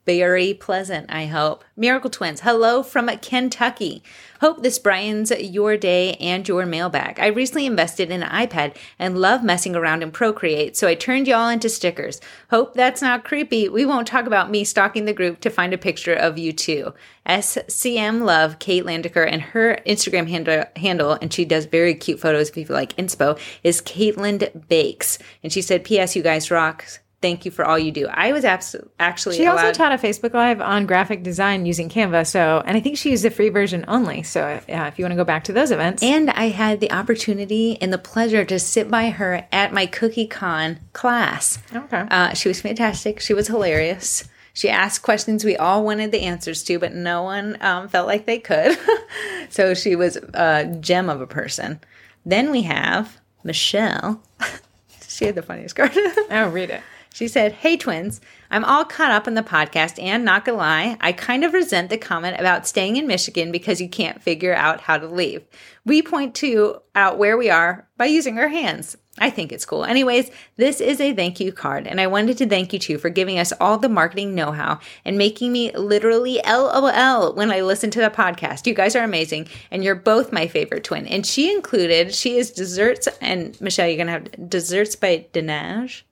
[0.07, 1.65] Very pleasant, I hope.
[1.75, 4.01] Miracle Twins, hello from Kentucky.
[4.39, 7.19] Hope this brightens your day and your mailbag.
[7.19, 11.27] I recently invested in an iPad and love messing around in Procreate, so I turned
[11.27, 12.21] y'all into stickers.
[12.49, 13.67] Hope that's not creepy.
[13.67, 16.93] We won't talk about me stalking the group to find a picture of you too.
[17.25, 22.47] SCM Love, Kate Landiker, and her Instagram handle, handle, and she does very cute photos
[22.47, 25.19] if you like inspo, is Caitlin Bakes.
[25.43, 26.15] And she said, P.S.
[26.15, 26.85] You guys rock.
[27.19, 28.07] Thank you for all you do.
[28.07, 32.27] I was absolutely actually She also taught a Facebook Live on graphic design using Canva.
[32.27, 34.21] So, and I think she used the free version only.
[34.21, 36.91] So, uh, if you want to go back to those events, And I had the
[36.91, 41.57] opportunity and the pleasure to sit by her at my Cookie Con class.
[41.73, 42.05] Okay.
[42.11, 43.19] Uh, she was fantastic.
[43.19, 44.25] She was hilarious.
[44.53, 48.25] She asked questions we all wanted the answers to, but no one um, felt like
[48.25, 48.77] they could.
[49.49, 51.79] so she was a gem of a person.
[52.25, 54.21] Then we have Michelle.
[55.07, 55.91] she had the funniest card.
[55.95, 56.81] oh, read it.
[57.17, 60.97] She said, Hey, twins, I'm all caught up in the podcast, and not gonna lie,
[61.01, 64.81] I kind of resent the comment about staying in Michigan because you can't figure out
[64.81, 65.43] how to leave.
[65.83, 68.97] We point to out where we are by using our hands.
[69.17, 69.83] I think it's cool.
[69.83, 73.09] Anyways, this is a thank you card, and I wanted to thank you too for
[73.09, 77.89] giving us all the marketing know how and making me literally LOL when I listen
[77.89, 78.67] to the podcast.
[78.67, 81.07] You guys are amazing, and you're both my favorite twin.
[81.07, 86.03] And she included, she is desserts, and Michelle, you're gonna have desserts by Denage.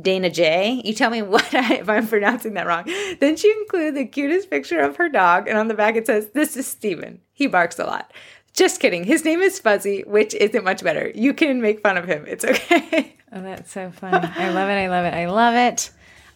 [0.00, 0.82] Dana J.
[0.84, 2.84] You tell me what I, if I'm pronouncing that wrong.
[3.20, 6.28] Then she included the cutest picture of her dog, and on the back it says,
[6.34, 7.20] "This is Steven.
[7.32, 8.12] He barks a lot."
[8.52, 9.02] Just kidding.
[9.02, 11.10] His name is Fuzzy, which isn't much better.
[11.12, 12.24] You can make fun of him.
[12.28, 13.16] It's okay.
[13.32, 14.28] Oh, that's so funny.
[14.36, 14.74] I love it.
[14.74, 15.14] I love it.
[15.14, 15.90] I love it.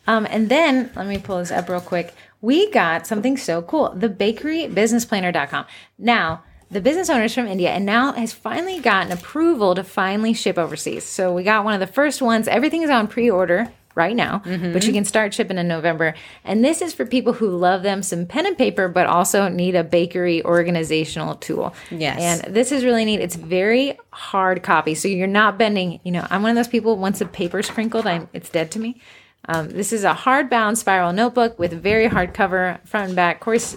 [0.08, 2.12] Um, and then let me pull this up real quick.
[2.40, 5.66] We got something so cool the bakerybusinessplanner.com.
[5.98, 10.58] Now, the business owners from India and now has finally gotten approval to finally ship
[10.58, 11.04] overseas.
[11.04, 12.48] So we got one of the first ones.
[12.48, 14.72] Everything is on pre order right now, mm-hmm.
[14.72, 16.14] but you can start shipping in November.
[16.44, 19.74] And this is for people who love them some pen and paper, but also need
[19.74, 21.74] a bakery organizational tool.
[21.90, 22.44] Yes.
[22.44, 23.20] And this is really neat.
[23.20, 24.94] It's very hard copy.
[24.94, 28.06] So you're not bending, you know, I'm one of those people, once the paper's crinkled,
[28.06, 29.00] I'm, it's dead to me.
[29.48, 33.36] Um, this is a hardbound spiral notebook with very hard cover, front and back.
[33.36, 33.76] Of course,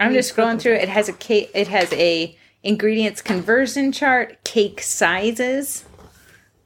[0.00, 0.74] I'm just scrolling through.
[0.74, 1.50] It has a cake.
[1.54, 5.84] It has a ingredients conversion chart, cake sizes.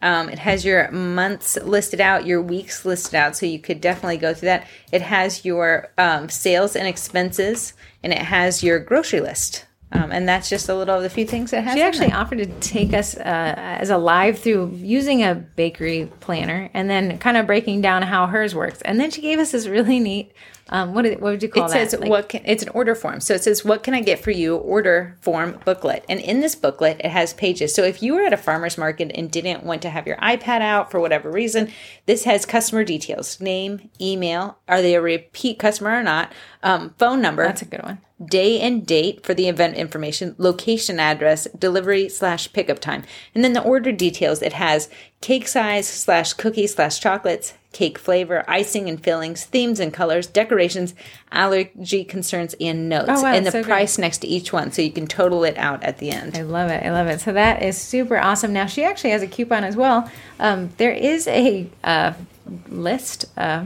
[0.03, 4.17] Um, it has your months listed out, your weeks listed out, so you could definitely
[4.17, 4.67] go through that.
[4.91, 7.73] It has your um, sales and expenses,
[8.03, 9.65] and it has your grocery list.
[9.93, 11.75] Um, and that's just a little of the few things that has.
[11.75, 16.71] She actually offered to take us uh, as a live through using a bakery planner
[16.73, 18.81] and then kind of breaking down how hers works.
[18.83, 20.33] And then she gave us this really neat
[20.73, 21.83] um, what, what would you call it that?
[21.83, 23.21] It says like, what can, it's an order form.
[23.21, 26.05] So it says what can I get for you order form booklet.
[26.09, 27.75] And in this booklet it has pages.
[27.75, 30.63] So if you were at a farmer's market and didn't want to have your iPad
[30.63, 31.71] out for whatever reason,
[32.07, 36.33] this has customer details, name, email, are they a repeat customer or not,
[36.63, 37.45] um, phone number.
[37.45, 42.53] That's a good one day and date for the event information, location address, delivery slash
[42.53, 43.05] pickup time.
[43.35, 44.89] And then the order details, it has
[45.21, 50.95] cake size slash cookie slash chocolates, cake flavor, icing and fillings, themes and colors, decorations,
[51.31, 53.09] allergy concerns, and notes.
[53.09, 54.03] Oh, wow, and the so price great.
[54.03, 54.73] next to each one.
[54.73, 56.37] So you can total it out at the end.
[56.37, 56.85] I love it.
[56.85, 57.21] I love it.
[57.21, 58.53] So that is super awesome.
[58.53, 60.11] Now, she actually has a coupon as well.
[60.39, 62.13] Um, there is a uh,
[62.69, 63.27] list.
[63.37, 63.65] Uh,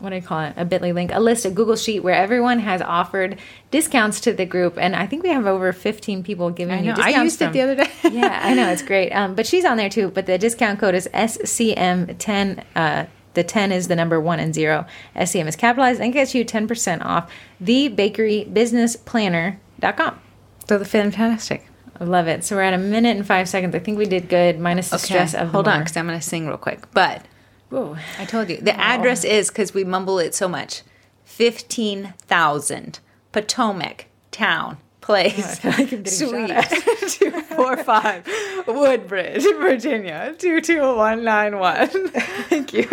[0.00, 0.54] what do I call it?
[0.56, 3.38] A Bitly link, a list, a Google sheet where everyone has offered
[3.70, 6.94] discounts to the group, and I think we have over 15 people giving I know,
[6.94, 7.16] discounts.
[7.16, 7.90] I used from, it the other day.
[8.10, 9.12] yeah, I know it's great.
[9.20, 10.08] Um, but she's on there too.
[10.08, 12.64] But the discount code is SCM10.
[12.74, 14.86] Uh, the 10 is the number one and zero.
[15.14, 17.30] SCM is capitalized and gets you 10% off.
[17.62, 20.20] TheBakeryBusinessPlanner.com.
[20.68, 21.66] So the fantastic.
[21.98, 22.44] I love it.
[22.44, 23.74] So we're at a minute and five seconds.
[23.74, 25.04] I think we did good, minus the okay.
[25.04, 25.48] stress of.
[25.48, 26.90] Hold on, because I'm going to sing real quick.
[26.92, 27.24] But
[27.70, 27.96] Whoa.
[28.18, 28.58] I told you.
[28.58, 30.82] The address is because we mumble it so much
[31.24, 32.98] 15,000
[33.32, 34.78] Potomac Town
[35.10, 35.58] Place.
[35.64, 35.70] Oh,
[36.04, 38.28] Suite 245
[38.68, 42.08] Woodbridge, Virginia 22191.
[42.48, 42.86] Thank you.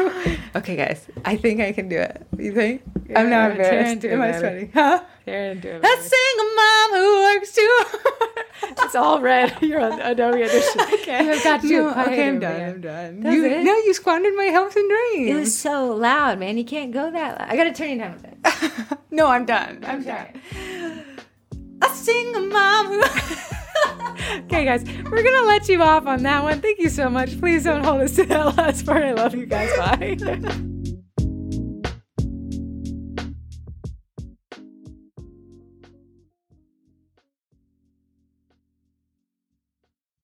[0.56, 1.06] Okay, guys.
[1.26, 2.26] I think I can do it.
[2.40, 2.82] You think?
[3.16, 4.04] I'm not embarrassed.
[4.04, 4.72] Am I sweating?
[4.74, 5.04] Huh?
[5.28, 7.80] Let's sing a mom who works too
[8.64, 9.56] it's all red.
[9.62, 10.82] You're on Adobe Audition.
[10.82, 11.24] Okay.
[11.24, 12.62] You have got to no, Okay, I'm done.
[12.62, 13.32] I'm done.
[13.32, 13.64] you, it?
[13.64, 15.30] No, you squandered my hopes and dreams.
[15.30, 16.58] It was so loud, man.
[16.58, 17.48] You can't go that loud.
[17.48, 19.00] I got to turn you down a bit.
[19.12, 19.84] no, I'm done.
[19.86, 20.42] I'm done.
[21.82, 23.02] A mom who...
[24.44, 26.62] okay, guys, we're gonna let you off on that one.
[26.62, 27.40] Thank you so much.
[27.40, 29.04] Please don't hold us to that last part.
[29.04, 29.76] I love you guys.
[29.78, 30.64] Bye.